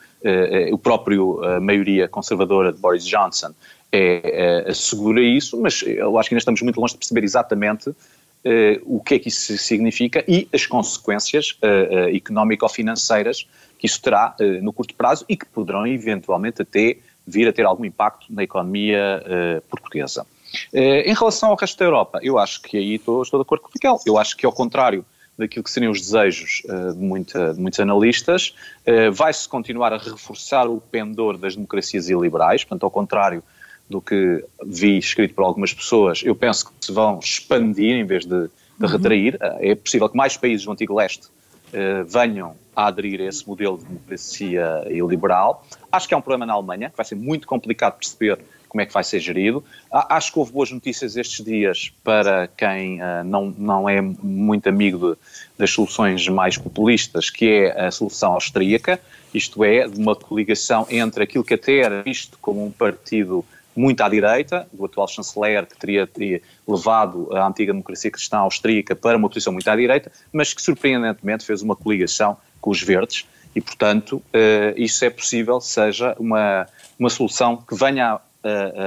o 0.70 0.78
próprio 0.78 1.40
maioria 1.60 2.06
conservadora 2.06 2.72
de 2.72 2.78
Boris 2.78 3.04
Johnson 3.04 3.52
é, 3.90 4.64
assegura 4.68 5.20
isso, 5.20 5.60
mas 5.60 5.82
eu 5.82 6.16
acho 6.16 6.28
que 6.28 6.34
ainda 6.36 6.38
estamos 6.38 6.62
muito 6.62 6.80
longe 6.80 6.92
de 6.92 6.98
perceber 6.98 7.24
exatamente 7.24 7.90
o 8.84 9.00
que 9.00 9.14
é 9.14 9.18
que 9.18 9.26
isso 9.26 9.58
significa 9.58 10.24
e 10.28 10.46
as 10.52 10.64
consequências 10.64 11.58
económico-financeiras 12.14 13.48
que 13.76 13.86
isso 13.86 14.00
terá 14.00 14.36
no 14.62 14.72
curto 14.72 14.94
prazo 14.94 15.24
e 15.28 15.36
que 15.36 15.46
poderão 15.46 15.84
eventualmente 15.88 16.62
até 16.62 16.98
vir 17.26 17.48
a 17.48 17.52
ter 17.52 17.64
algum 17.64 17.84
impacto 17.84 18.26
na 18.30 18.42
economia 18.42 19.22
uh, 19.22 19.60
portuguesa. 19.68 20.26
Uh, 20.72 21.02
em 21.06 21.14
relação 21.14 21.50
ao 21.50 21.56
resto 21.56 21.78
da 21.78 21.84
Europa, 21.84 22.18
eu 22.22 22.38
acho 22.38 22.60
que 22.62 22.76
aí 22.76 22.94
estou, 22.94 23.22
estou 23.22 23.40
de 23.40 23.42
acordo 23.42 23.62
com 23.62 23.68
o 23.68 23.72
Miguel. 23.74 23.98
Eu 24.06 24.18
acho 24.18 24.36
que, 24.36 24.44
ao 24.44 24.52
contrário 24.52 25.04
daquilo 25.38 25.64
que 25.64 25.70
seriam 25.70 25.90
os 25.90 26.00
desejos 26.00 26.62
uh, 26.66 26.92
de, 26.92 26.98
muita, 26.98 27.54
de, 27.54 27.60
muitos 27.60 27.80
analistas, 27.80 28.54
vai-se 29.12 29.48
continuar 29.48 29.92
a 29.92 29.96
reforçar 29.96 30.68
o 30.68 30.80
pendor 30.80 31.38
das 31.38 31.54
democracias 31.54 32.08
iliberais, 32.08 32.64
portanto, 32.64 32.84
ao 32.84 32.90
contrário 32.90 33.42
do 33.88 34.00
que 34.00 34.44
vi 34.64 34.98
escrito 34.98 35.34
por 35.34 35.44
algumas 35.44 35.72
pessoas, 35.72 36.22
eu 36.22 36.34
penso 36.34 36.66
que 36.66 36.72
se 36.80 36.92
vão 36.92 37.18
expandir 37.18 37.96
em 37.96 38.04
vez 38.04 38.24
de, 38.24 38.46
de 38.46 38.50
uhum. 38.80 38.86
retrair. 38.86 39.38
É 39.40 39.74
possível 39.74 40.08
que 40.08 40.16
mais 40.16 40.36
países 40.36 40.64
do 40.64 40.72
Antigo 40.72 40.94
Leste 40.94 41.28
venham 42.06 42.54
a 42.74 42.86
aderir 42.86 43.20
a 43.20 43.24
esse 43.24 43.46
modelo 43.46 43.78
de 43.78 43.84
democracia 43.84 44.84
liberal. 44.88 45.66
Acho 45.90 46.08
que 46.08 46.14
é 46.14 46.16
um 46.16 46.20
problema 46.20 46.46
na 46.46 46.52
Alemanha, 46.52 46.90
que 46.90 46.96
vai 46.96 47.04
ser 47.04 47.14
muito 47.14 47.46
complicado 47.46 47.98
perceber 47.98 48.38
como 48.72 48.80
é 48.80 48.86
que 48.86 48.92
vai 48.94 49.04
ser 49.04 49.20
gerido. 49.20 49.62
Acho 49.90 50.32
que 50.32 50.38
houve 50.38 50.50
boas 50.50 50.70
notícias 50.70 51.14
estes 51.14 51.44
dias 51.44 51.92
para 52.02 52.48
quem 52.56 53.02
uh, 53.02 53.22
não, 53.22 53.54
não 53.58 53.86
é 53.86 54.00
muito 54.00 54.66
amigo 54.66 54.98
de, 55.10 55.18
das 55.58 55.70
soluções 55.70 56.26
mais 56.28 56.56
populistas, 56.56 57.28
que 57.28 57.46
é 57.50 57.86
a 57.86 57.90
solução 57.90 58.32
austríaca, 58.32 58.98
isto 59.34 59.62
é, 59.62 59.86
de 59.86 60.00
uma 60.00 60.16
coligação 60.16 60.86
entre 60.88 61.22
aquilo 61.24 61.44
que 61.44 61.52
até 61.52 61.80
era 61.80 62.02
visto 62.02 62.38
como 62.40 62.64
um 62.64 62.70
partido 62.70 63.44
muito 63.74 64.00
à 64.02 64.08
direita, 64.08 64.66
do 64.72 64.84
atual 64.84 65.08
chanceler, 65.08 65.66
que 65.66 65.76
teria, 65.76 66.06
teria, 66.06 66.42
levado 66.66 67.28
a 67.34 67.46
antiga 67.46 67.72
democracia 67.72 68.10
cristã 68.10 68.38
austríaca 68.38 68.94
para 68.94 69.16
uma 69.16 69.28
posição 69.28 69.52
muito 69.52 69.68
à 69.68 69.76
direita, 69.76 70.12
mas 70.32 70.52
que 70.52 70.60
surpreendentemente 70.60 71.44
fez 71.44 71.62
uma 71.62 71.74
coligação 71.74 72.36
com 72.60 72.70
os 72.70 72.82
verdes 72.82 73.26
e, 73.54 73.60
portanto, 73.60 74.16
uh, 74.16 74.74
isso 74.76 75.04
é 75.04 75.10
possível, 75.10 75.60
seja 75.60 76.16
uma, 76.18 76.66
uma 76.98 77.10
solução 77.10 77.56
que 77.56 77.74
venha 77.74 78.14
a, 78.14 78.20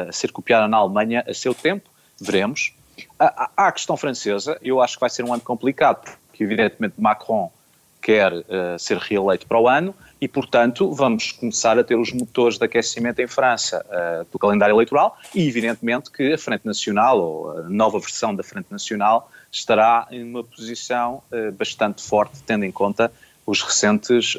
a, 0.10 0.12
ser 0.12 0.32
copiada 0.32 0.68
na 0.68 0.78
Alemanha 0.78 1.24
a 1.28 1.34
seu 1.34 1.54
tempo, 1.54 1.90
veremos. 2.20 2.74
A, 3.20 3.72
questão 3.72 3.98
francesa, 3.98 4.58
eu 4.62 4.82
acho 4.82 4.96
que 4.96 5.02
vai 5.02 5.10
ser 5.10 5.24
um 5.24 5.34
ano 5.34 5.42
complicado, 5.42 6.18
porque 6.28 6.44
evidentemente 6.44 6.96
Macron 6.98 7.52
quer 8.06 8.32
uh, 8.32 8.46
ser 8.78 8.98
reeleito 8.98 9.48
para 9.48 9.60
o 9.60 9.68
ano 9.68 9.96
e, 10.22 10.28
portanto, 10.28 10.94
vamos 10.94 11.32
começar 11.32 11.80
a 11.80 11.84
ter 11.84 11.96
os 11.96 12.12
motores 12.12 12.60
de 12.60 12.64
aquecimento 12.64 13.20
em 13.20 13.26
França 13.26 13.84
uh, 13.90 14.28
do 14.32 14.38
calendário 14.38 14.76
eleitoral 14.76 15.18
e, 15.34 15.48
evidentemente, 15.48 16.12
que 16.12 16.34
a 16.34 16.38
Frente 16.38 16.68
Nacional, 16.68 17.20
ou 17.20 17.58
a 17.58 17.62
nova 17.64 17.98
versão 17.98 18.36
da 18.36 18.44
Frente 18.44 18.68
Nacional, 18.70 19.32
estará 19.52 20.08
em 20.12 20.24
uma 20.24 20.44
posição 20.44 21.24
uh, 21.32 21.52
bastante 21.54 22.04
forte, 22.04 22.44
tendo 22.46 22.64
em 22.64 22.72
conta 22.72 23.12
os 23.48 23.62
recentes 23.62 24.36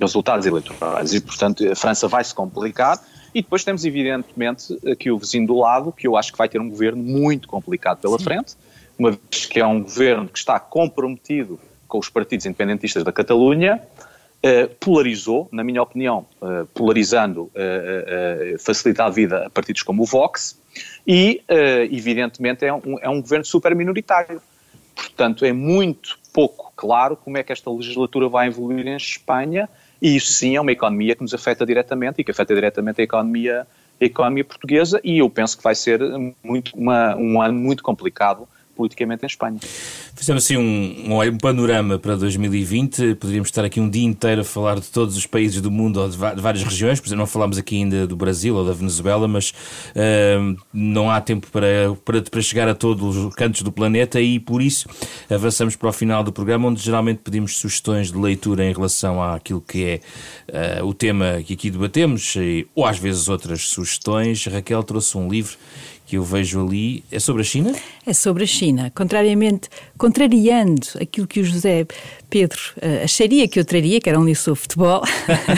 resultados 0.00 0.46
eleitorais. 0.46 1.12
E, 1.12 1.20
portanto, 1.20 1.70
a 1.70 1.76
França 1.76 2.08
vai 2.08 2.24
se 2.24 2.34
complicar. 2.34 2.98
E 3.34 3.42
depois 3.42 3.64
temos, 3.64 3.84
evidentemente, 3.84 4.78
aqui 4.90 5.10
o 5.10 5.18
vizinho 5.18 5.46
do 5.46 5.58
lado, 5.58 5.92
que 5.92 6.08
eu 6.08 6.16
acho 6.16 6.32
que 6.32 6.38
vai 6.38 6.48
ter 6.48 6.58
um 6.58 6.70
governo 6.70 7.02
muito 7.02 7.46
complicado 7.46 7.98
pela 7.98 8.16
Sim. 8.16 8.24
frente, 8.24 8.54
uma 8.98 9.10
vez 9.10 9.44
que 9.44 9.60
é 9.60 9.66
um 9.66 9.82
governo 9.82 10.26
que 10.26 10.38
está 10.38 10.58
comprometido 10.58 11.60
com 11.92 11.98
os 11.98 12.08
partidos 12.08 12.46
independentistas 12.46 13.04
da 13.04 13.12
Catalunha, 13.12 13.82
polarizou, 14.80 15.46
na 15.52 15.62
minha 15.62 15.82
opinião, 15.82 16.24
polarizando, 16.72 17.50
facilita 18.58 19.04
a 19.04 19.10
vida 19.10 19.46
a 19.46 19.50
partidos 19.50 19.82
como 19.82 20.02
o 20.02 20.06
Vox, 20.06 20.58
e, 21.06 21.42
evidentemente, 21.90 22.64
é 22.64 22.72
um, 22.72 22.98
é 22.98 23.10
um 23.10 23.20
governo 23.20 23.44
super 23.44 23.76
minoritário. 23.76 24.40
Portanto, 24.94 25.44
é 25.44 25.52
muito 25.52 26.18
pouco 26.32 26.72
claro 26.74 27.14
como 27.14 27.36
é 27.36 27.42
que 27.42 27.52
esta 27.52 27.70
legislatura 27.70 28.26
vai 28.26 28.46
evoluir 28.46 28.86
em 28.86 28.96
Espanha, 28.96 29.68
e 30.00 30.16
isso 30.16 30.32
sim 30.32 30.56
é 30.56 30.60
uma 30.62 30.72
economia 30.72 31.14
que 31.14 31.20
nos 31.20 31.34
afeta 31.34 31.66
diretamente 31.66 32.22
e 32.22 32.24
que 32.24 32.30
afeta 32.30 32.54
diretamente 32.54 33.02
a 33.02 33.04
economia, 33.04 33.66
a 34.00 34.04
economia 34.04 34.46
portuguesa, 34.46 34.98
e 35.04 35.18
eu 35.18 35.28
penso 35.28 35.58
que 35.58 35.62
vai 35.62 35.74
ser 35.74 36.00
muito, 36.42 36.74
uma, 36.74 37.14
um 37.16 37.42
ano 37.42 37.58
muito 37.58 37.82
complicado 37.82 38.48
politicamente 38.74 39.24
em 39.24 39.26
Espanha. 39.26 39.58
Fizemos 40.14 40.44
assim 40.44 40.56
um, 40.56 41.20
um, 41.20 41.38
panorama 41.38 41.98
para 41.98 42.16
2020. 42.16 43.14
Poderíamos 43.16 43.48
estar 43.48 43.64
aqui 43.64 43.80
um 43.80 43.88
dia 43.88 44.04
inteiro 44.04 44.42
a 44.42 44.44
falar 44.44 44.78
de 44.78 44.88
todos 44.88 45.16
os 45.16 45.26
países 45.26 45.60
do 45.60 45.70
mundo 45.70 46.00
ou 46.00 46.08
de, 46.08 46.16
várias 46.16 46.62
regiões. 46.62 47.00
Por 47.00 47.06
exemplo, 47.06 47.20
não 47.20 47.26
falamos 47.26 47.58
aqui 47.58 47.76
ainda 47.76 48.06
do 48.06 48.16
Brasil 48.16 48.54
ou 48.54 48.64
da 48.64 48.72
Venezuela, 48.72 49.26
mas 49.26 49.50
uh, 49.50 50.56
não 50.72 51.10
há 51.10 51.20
tempo 51.20 51.48
para, 51.50 51.94
para, 52.04 52.22
para 52.22 52.40
chegar 52.40 52.68
a 52.68 52.74
todos 52.74 53.16
os 53.16 53.34
cantos 53.34 53.62
do 53.62 53.72
planeta 53.72 54.20
e 54.20 54.38
por 54.38 54.62
isso 54.62 54.88
avançamos 55.30 55.76
para 55.76 55.88
o 55.88 55.92
final 55.92 56.22
do 56.22 56.32
programa, 56.32 56.68
onde 56.68 56.82
geralmente 56.82 57.20
pedimos 57.24 57.56
sugestões 57.56 58.12
de 58.12 58.18
leitura 58.18 58.64
em 58.64 58.72
relação 58.72 59.22
àquilo 59.22 59.60
que 59.60 59.84
é 59.84 60.80
uh, 60.80 60.86
o 60.86 60.94
tema 60.94 61.42
que 61.44 61.54
aqui 61.54 61.70
debatemos, 61.70 62.36
e, 62.36 62.66
ou 62.74 62.86
às 62.86 62.98
vezes 62.98 63.28
outras 63.28 63.62
sugestões. 63.62 64.46
Raquel 64.46 64.82
trouxe 64.82 65.16
um 65.16 65.28
livro 65.28 65.56
que 66.12 66.18
eu 66.18 66.22
vejo 66.22 66.62
ali 66.62 67.02
é 67.10 67.18
sobre 67.18 67.40
a 67.40 67.44
China? 67.44 67.74
É 68.04 68.12
sobre 68.12 68.44
a 68.44 68.46
China. 68.46 68.92
Contrariamente, 68.94 69.70
contrariando 70.02 70.88
aquilo 71.00 71.28
que 71.28 71.38
o 71.38 71.44
José 71.44 71.86
Pedro 72.28 72.58
uh, 72.78 73.04
acharia 73.04 73.46
que 73.46 73.60
eu 73.60 73.64
traria, 73.64 74.00
que 74.00 74.08
era 74.08 74.18
um 74.18 74.34
sobre 74.34 74.60
futebol, 74.60 75.00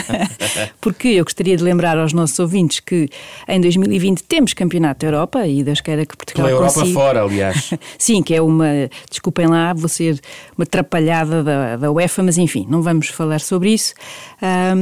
porque 0.79 1.07
eu 1.07 1.23
gostaria 1.23 1.57
de 1.57 1.63
lembrar 1.63 1.97
aos 1.97 2.13
nossos 2.13 2.37
ouvintes 2.37 2.79
que 2.79 3.09
em 3.47 3.59
2020 3.59 4.21
temos 4.21 4.53
Campeonato 4.53 4.99
da 4.99 5.07
Europa 5.07 5.47
e 5.47 5.63
Deus 5.63 5.81
queira 5.81 6.05
que 6.05 6.15
Portugal 6.15 6.45
Pela 6.45 6.57
Europa 6.57 6.73
consiga... 6.75 6.93
fora, 6.93 7.23
aliás. 7.23 7.71
Sim, 7.97 8.21
que 8.21 8.35
é 8.35 8.41
uma, 8.41 8.67
desculpem 9.09 9.47
lá, 9.47 9.73
vou 9.73 9.89
ser 9.89 10.19
uma 10.55 10.61
atrapalhada 10.63 11.43
da, 11.43 11.77
da 11.77 11.91
UEFA, 11.91 12.21
mas 12.21 12.37
enfim, 12.37 12.67
não 12.69 12.83
vamos 12.83 13.07
falar 13.07 13.39
sobre 13.39 13.71
isso 13.71 13.95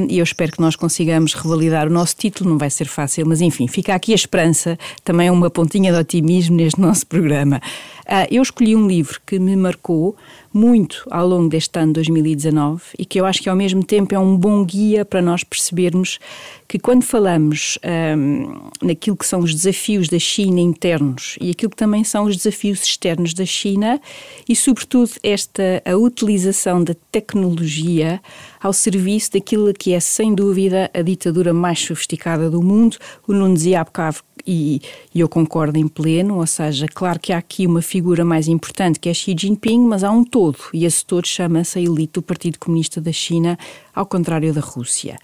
e 0.09 0.17
eu 0.17 0.23
espero 0.23 0.51
que 0.51 0.59
nós 0.59 0.75
consigamos 0.75 1.33
revalidar 1.33 1.87
o 1.87 1.89
nosso 1.89 2.17
título, 2.17 2.49
não 2.49 2.57
vai 2.57 2.69
ser 2.69 2.85
fácil, 2.85 3.25
mas 3.25 3.39
enfim, 3.39 3.65
fica 3.67 3.95
aqui 3.95 4.11
a 4.11 4.15
esperança, 4.15 4.77
também 5.05 5.29
uma 5.29 5.49
pontinha 5.49 5.93
de 5.93 5.97
otimismo 5.97 6.57
neste 6.57 6.81
nosso 6.81 7.07
programa. 7.07 7.61
Uh, 8.05 8.27
eu 8.29 8.41
escolhi 8.41 8.75
um 8.75 8.87
livro 8.87 9.21
que 9.25 9.39
me 9.39 9.55
marcou 9.55 10.15
muito 10.53 11.05
ao 11.09 11.27
longo 11.27 11.49
deste 11.49 11.77
ano 11.79 11.93
2019 11.93 12.83
e 12.97 13.05
que 13.05 13.19
eu 13.19 13.25
acho 13.25 13.41
que 13.41 13.49
ao 13.49 13.55
mesmo 13.55 13.83
tempo 13.83 14.13
é 14.13 14.19
um 14.19 14.37
bom 14.37 14.63
guia 14.63 15.03
para 15.03 15.21
nós 15.21 15.43
percebermos 15.43 16.19
que 16.67 16.79
quando 16.79 17.03
falamos 17.03 17.77
um, 18.17 18.69
naquilo 18.81 19.17
que 19.17 19.25
são 19.25 19.39
os 19.39 19.53
desafios 19.53 20.07
da 20.07 20.19
China 20.19 20.59
internos 20.59 21.35
e 21.41 21.51
aquilo 21.51 21.71
que 21.71 21.77
também 21.77 22.03
são 22.03 22.25
os 22.25 22.37
desafios 22.37 22.83
externos 22.83 23.33
da 23.33 23.45
China 23.45 23.99
e 24.47 24.55
sobretudo 24.55 25.11
esta 25.23 25.81
a 25.85 25.95
utilização 25.95 26.83
da 26.83 26.95
tecnologia 27.11 28.21
ao 28.61 28.73
serviço 28.73 29.33
daquilo 29.33 29.73
que 29.73 29.93
é 29.93 29.99
sem 29.99 30.33
dúvida 30.33 30.89
a 30.93 31.01
ditadura 31.01 31.53
mais 31.53 31.79
sofisticada 31.79 32.49
do 32.49 32.61
mundo. 32.61 32.97
O 33.27 33.33
Nuno 33.33 33.53
dizia 33.53 33.81
há 33.81 33.83
bocado 33.83 34.17
e, 34.45 34.81
e 35.13 35.21
eu 35.21 35.29
concordo 35.29 35.77
em 35.77 35.87
pleno, 35.87 36.37
ou 36.37 36.47
seja, 36.47 36.85
claro 36.93 37.19
que 37.19 37.31
há 37.31 37.37
aqui 37.37 37.65
uma 37.65 37.81
figura 37.81 38.25
mais 38.25 38.47
importante 38.47 38.99
que 38.99 39.07
é 39.07 39.13
Xi 39.13 39.35
Jinping, 39.37 39.79
mas 39.79 40.03
há 40.03 40.11
um 40.11 40.23
todo, 40.23 40.42
e 40.73 40.85
esse 40.85 41.05
todo 41.05 41.25
chama-se 41.25 41.79
a 41.79 41.81
elite 41.81 42.13
do 42.13 42.21
Partido 42.21 42.59
Comunista 42.59 42.99
da 42.99 43.11
China, 43.11 43.57
ao 43.93 44.05
contrário 44.05 44.53
da 44.53 44.61
Rússia. 44.61 45.17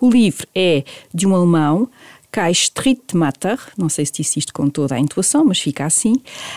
O 0.00 0.10
livro 0.10 0.46
é 0.54 0.84
de 1.12 1.26
um 1.26 1.34
alemão, 1.34 1.88
Kai 2.30 2.52
Strittmatter, 2.52 3.58
não 3.78 3.88
sei 3.88 4.04
se 4.04 4.12
disse 4.12 4.38
isto 4.38 4.52
com 4.52 4.68
toda 4.68 4.94
a 4.94 4.98
intuação, 4.98 5.44
mas 5.44 5.58
fica 5.58 5.86
assim. 5.86 6.14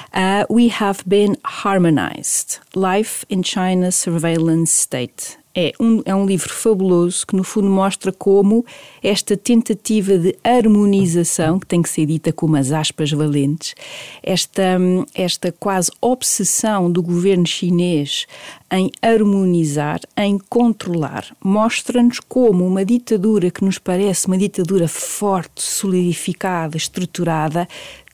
Uh, 0.10 0.54
We 0.54 0.70
Have 0.78 1.02
Been 1.06 1.38
Harmonized: 1.44 2.60
Life 2.76 3.26
in 3.30 3.44
China's 3.44 3.96
Surveillance 3.96 4.74
State. 4.74 5.38
É 5.54 5.74
um, 5.80 6.02
é 6.06 6.14
um 6.14 6.26
livro 6.26 6.54
fabuloso 6.54 7.26
que, 7.26 7.36
no 7.36 7.44
fundo, 7.44 7.68
mostra 7.68 8.12
como 8.12 8.64
esta 9.02 9.36
tentativa 9.36 10.18
de 10.18 10.36
harmonização, 10.44 11.60
que 11.60 11.66
tem 11.66 11.82
que 11.82 11.90
ser 11.90 12.06
dita 12.06 12.32
com 12.32 12.46
umas 12.46 12.72
aspas 12.72 13.12
valentes, 13.12 13.74
esta, 14.22 14.78
esta 15.16 15.52
quase 15.52 15.92
obsessão 16.00 16.92
do 16.92 17.02
governo 17.02 17.48
chinês 17.48 18.28
em 18.72 18.92
harmonizar, 19.02 20.00
em 20.16 20.38
controlar, 20.50 21.26
mostra-nos 21.44 22.20
como 22.20 22.66
uma 22.66 22.86
ditadura 22.86 23.50
que 23.50 23.66
nos 23.66 23.80
parece 23.80 24.28
uma 24.28 24.38
ditadura 24.38 24.88
forte, 24.88 25.64
solidificada, 25.64 26.78
estruturada, 26.78 27.68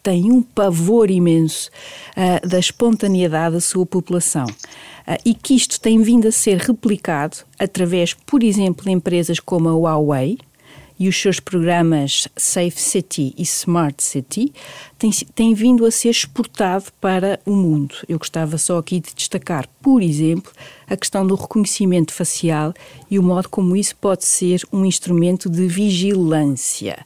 tem 0.06 0.32
um 0.32 0.40
pavor 0.40 1.10
imenso 1.10 1.72
uh, 2.16 2.48
da 2.48 2.60
espontaneidade 2.60 3.56
da 3.56 3.60
sua 3.60 3.88
população. 3.88 4.46
Uh, 4.46 5.18
e 5.26 5.34
que 5.34 5.56
isto 5.56 5.82
tem 5.82 6.00
vindo 6.00 6.28
a 6.28 6.32
ser 6.32 6.58
replicado 6.58 7.38
através, 7.58 8.14
por 8.14 8.44
exemplo, 8.44 8.86
de 8.86 8.92
empresas 8.92 9.40
como 9.40 9.68
a 9.68 9.74
Huawei, 9.74 10.38
e 10.98 11.10
os 11.10 11.20
seus 11.20 11.40
programas 11.40 12.28
Safe 12.38 12.80
City 12.80 13.34
e 13.38 13.42
Smart 13.42 14.02
City 14.02 14.54
têm, 14.98 15.12
têm 15.34 15.54
vindo 15.54 15.86
a 15.86 15.92
ser 15.92 16.10
exportado 16.10 16.86
para 17.00 17.40
o 17.46 17.52
mundo. 17.52 17.96
Eu 18.08 18.18
gostava 18.18 18.58
só 18.58 18.78
aqui 18.78 19.00
de 19.00 19.14
destacar, 19.14 19.68
por 19.82 20.02
exemplo, 20.02 20.52
a 20.88 20.96
questão 20.96 21.26
do 21.26 21.36
reconhecimento 21.36 22.14
facial 22.14 22.74
e 23.10 23.18
o 23.18 23.24
modo 23.24 23.50
como 23.50 23.76
isso 23.76 23.96
pode 23.96 24.26
ser 24.26 24.62
um 24.72 24.86
instrumento 24.86 25.50
de 25.50 25.68
vigilância. 25.68 27.06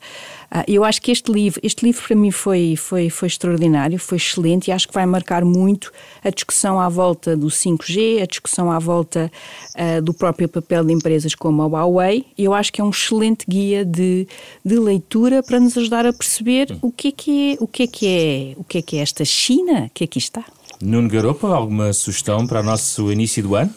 Ah, 0.52 0.64
eu 0.68 0.84
acho 0.84 1.00
que 1.02 1.12
este 1.12 1.32
livro, 1.32 1.60
este 1.64 1.86
livro 1.86 2.02
para 2.02 2.16
mim 2.16 2.32
foi, 2.32 2.76
foi, 2.76 3.10
foi 3.10 3.28
extraordinário, 3.28 4.00
foi 4.00 4.18
excelente 4.18 4.68
e 4.68 4.72
acho 4.72 4.88
que 4.88 4.94
vai 4.94 5.06
marcar 5.06 5.46
muito 5.46 5.92
a 6.24 6.32
discussão 6.32 6.80
à 6.80 6.90
volta 6.90 7.38
do 7.38 7.48
5G, 7.48 8.24
a 8.24 8.26
discussão 8.26 8.72
à 8.72 8.80
volta 8.80 9.32
uh, 9.76 10.02
do 10.02 10.12
próprio 10.12 10.50
papel 10.50 10.84
de 10.84 10.92
empresas 10.92 11.36
como 11.36 11.62
a 11.62 11.68
Huawei. 11.68 12.26
Eu 12.36 12.54
acho 12.54 12.74
que 12.74 12.82
é 12.82 12.84
um 12.84 12.90
excelente 12.90 13.46
guia 13.48 13.86
de, 13.86 14.28
de 14.66 14.80
leitura 14.80 15.44
para 15.44 15.60
nos 15.60 15.78
ajudar 15.78 16.08
a 16.08 16.14
perceber 16.14 16.76
o 16.82 16.92
que 16.92 17.10
é 17.10 17.12
que 17.12 17.54
é, 17.54 17.58
o 17.60 17.68
que 17.68 17.84
é, 17.84 17.88
que 17.90 18.08
é, 18.56 18.60
o 18.60 18.64
que 18.64 18.78
é, 18.78 18.82
que 18.82 18.98
é 18.98 19.02
esta 19.02 19.26
China 19.26 19.90
que 19.94 20.04
aqui 20.04 20.20
está. 20.20 20.46
Nuno 20.82 21.10
Garopa, 21.10 21.48
alguma 21.48 21.92
sugestão 21.92 22.48
para 22.48 22.62
o 22.62 22.64
nosso 22.64 23.12
início 23.12 23.44
do 23.44 23.56
ano? 23.56 23.74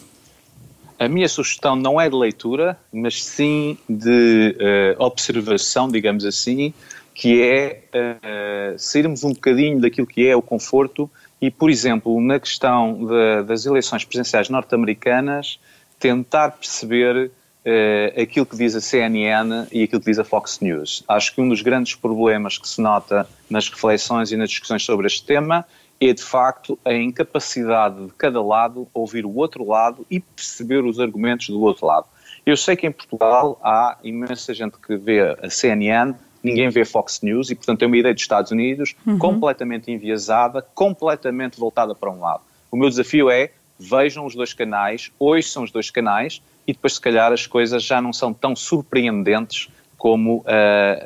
A 0.97 1.07
minha 1.09 1.27
sugestão 1.27 1.75
não 1.75 1.99
é 1.99 2.09
de 2.09 2.15
leitura, 2.15 2.77
mas 2.93 3.23
sim 3.23 3.77
de 3.89 4.55
uh, 4.97 5.03
observação, 5.03 5.89
digamos 5.89 6.23
assim, 6.23 6.73
que 7.13 7.41
é 7.41 7.83
uh, 7.93 8.79
sairmos 8.79 9.23
um 9.23 9.33
bocadinho 9.33 9.81
daquilo 9.81 10.07
que 10.07 10.25
é 10.25 10.35
o 10.35 10.41
conforto 10.41 11.09
e, 11.41 11.51
por 11.51 11.69
exemplo, 11.69 12.21
na 12.21 12.39
questão 12.39 13.05
de, 13.05 13.43
das 13.43 13.65
eleições 13.65 14.05
presidenciais 14.05 14.47
norte-americanas, 14.47 15.59
tentar 15.99 16.51
perceber 16.51 17.31
uh, 17.65 18.21
aquilo 18.21 18.45
que 18.45 18.55
diz 18.55 18.75
a 18.75 18.81
CNN 18.81 19.67
e 19.71 19.83
aquilo 19.83 20.01
que 20.01 20.09
diz 20.09 20.19
a 20.19 20.23
Fox 20.23 20.59
News. 20.59 21.03
Acho 21.07 21.33
que 21.33 21.41
um 21.41 21.49
dos 21.49 21.61
grandes 21.61 21.95
problemas 21.95 22.57
que 22.57 22.67
se 22.67 22.81
nota 22.81 23.27
nas 23.49 23.69
reflexões 23.69 24.31
e 24.31 24.37
nas 24.37 24.49
discussões 24.49 24.83
sobre 24.83 25.07
este 25.07 25.25
tema 25.25 25.65
é 25.99 26.13
de 26.13 26.23
facto 26.23 26.77
a 26.83 26.93
incapacidade 26.93 28.07
de 28.07 28.13
cada 28.13 28.41
lado 28.41 28.87
ouvir 28.93 29.25
o 29.25 29.35
outro 29.35 29.65
lado 29.65 30.05
e 30.09 30.19
perceber 30.19 30.83
os 30.83 30.99
argumentos 30.99 31.47
do 31.47 31.61
outro 31.61 31.85
lado. 31.85 32.07
Eu 32.45 32.57
sei 32.57 32.75
que 32.75 32.85
em 32.85 32.91
Portugal 32.91 33.57
há 33.63 33.97
imensa 34.03 34.53
gente 34.53 34.75
que 34.85 34.97
vê 34.97 35.21
a 35.41 35.49
CNN, 35.49 36.13
ninguém 36.43 36.69
vê 36.69 36.83
Fox 36.83 37.21
News 37.21 37.49
e, 37.49 37.55
portanto, 37.55 37.83
é 37.83 37.87
uma 37.87 37.95
ideia 37.95 38.13
dos 38.13 38.21
Estados 38.21 38.51
Unidos 38.51 38.95
uhum. 39.07 39.17
completamente 39.17 39.89
enviesada, 39.89 40.61
completamente 40.73 41.57
voltada 41.57 41.95
para 41.95 42.11
um 42.11 42.19
lado. 42.19 42.41
O 42.69 42.75
meu 42.75 42.89
desafio 42.89 43.29
é 43.29 43.51
vejam 43.79 44.25
os 44.25 44.35
dois 44.35 44.53
canais, 44.53 45.09
ouçam 45.17 45.63
os 45.63 45.71
dois 45.71 45.89
canais 45.89 46.41
e 46.67 46.73
depois, 46.73 46.93
se 46.93 47.01
calhar, 47.01 47.31
as 47.31 47.45
coisas 47.45 47.83
já 47.83 48.01
não 48.01 48.13
são 48.13 48.33
tão 48.33 48.55
surpreendentes 48.55 49.69
como 50.03 50.39
uh, 50.39 50.43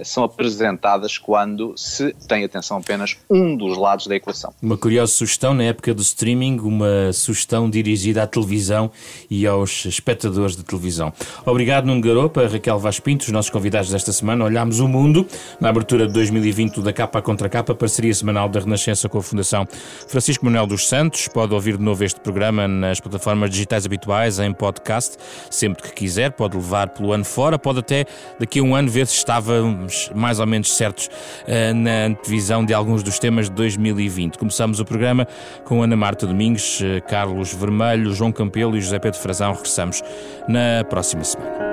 são 0.04 0.24
apresentadas 0.24 1.20
quando 1.20 1.72
se 1.78 2.16
tem 2.28 2.44
atenção 2.44 2.78
apenas 2.78 3.16
um 3.30 3.56
dos 3.56 3.78
lados 3.78 4.08
da 4.08 4.16
equação. 4.16 4.52
Uma 4.60 4.76
curiosa 4.76 5.12
sugestão 5.12 5.54
na 5.54 5.66
época 5.66 5.94
do 5.94 6.02
streaming, 6.02 6.58
uma 6.62 7.14
sugestão 7.14 7.70
dirigida 7.70 8.24
à 8.24 8.28
televisão 8.28 8.90
e 9.30 9.46
aos 9.46 9.86
espectadores 9.86 10.56
de 10.56 10.64
televisão. 10.64 11.14
Obrigado, 11.46 11.86
Nuno 11.86 12.02
Garopa, 12.02 12.48
Raquel 12.48 12.80
Vaz 12.80 13.00
Pinto, 13.00 13.26
os 13.26 13.32
nossos 13.32 13.52
convidados 13.52 13.92
desta 13.92 14.12
semana. 14.12 14.44
Olhámos 14.44 14.80
o 14.80 14.88
mundo 14.88 15.28
na 15.62 15.70
abertura 15.70 16.08
de 16.08 16.14
2020 16.14 16.82
da 16.82 16.92
Capa 16.92 17.22
Contra 17.22 17.48
Capa, 17.48 17.76
parceria 17.76 18.16
semanal 18.16 18.50
da 18.50 18.62
Renascença 18.62 19.08
com 19.08 19.20
a 19.20 19.22
Fundação 19.22 19.68
Francisco 20.08 20.44
Manuel 20.44 20.66
dos 20.66 20.88
Santos. 20.88 21.28
Pode 21.28 21.54
ouvir 21.54 21.78
de 21.78 21.84
novo 21.84 22.04
este 22.04 22.20
programa 22.20 22.68
nas 22.68 23.00
plataformas 23.00 23.52
digitais 23.52 23.86
habituais, 23.86 24.40
em 24.40 24.52
podcast, 24.52 25.18
sempre 25.52 25.84
que 25.84 25.94
quiser. 25.94 26.32
Pode 26.32 26.58
levar 26.58 26.90
pelo 26.90 27.12
ano 27.12 27.26
fora, 27.26 27.60
pode 27.60 27.78
até 27.78 28.08
daqui 28.40 28.58
a 28.58 28.64
um 28.64 28.74
ano 28.74 28.87
ano 28.88 28.90
ver 28.90 29.06
se 29.06 29.16
estávamos 29.16 30.10
mais 30.16 30.40
ou 30.40 30.48
menos 30.48 30.76
certos 30.76 31.08
uh, 31.08 31.74
na 31.76 32.06
antevisão 32.06 32.66
de 32.66 32.74
alguns 32.74 33.04
dos 33.04 33.20
temas 33.20 33.50
de 33.50 33.56
2020. 33.56 34.38
Começamos 34.38 34.80
o 34.80 34.86
programa 34.86 35.28
com 35.66 35.84
Ana 35.84 35.96
Marta 35.96 36.26
Domingos, 36.26 36.80
uh, 36.80 37.02
Carlos 37.08 37.54
Vermelho, 37.54 38.14
João 38.14 38.32
Campelo 38.32 38.76
e 38.78 38.82
José 38.82 38.98
Pedro 38.98 39.20
Frazão. 39.20 39.52
Regressamos 39.54 40.02
na 40.48 40.84
próxima 40.86 41.24
semana. 41.24 41.67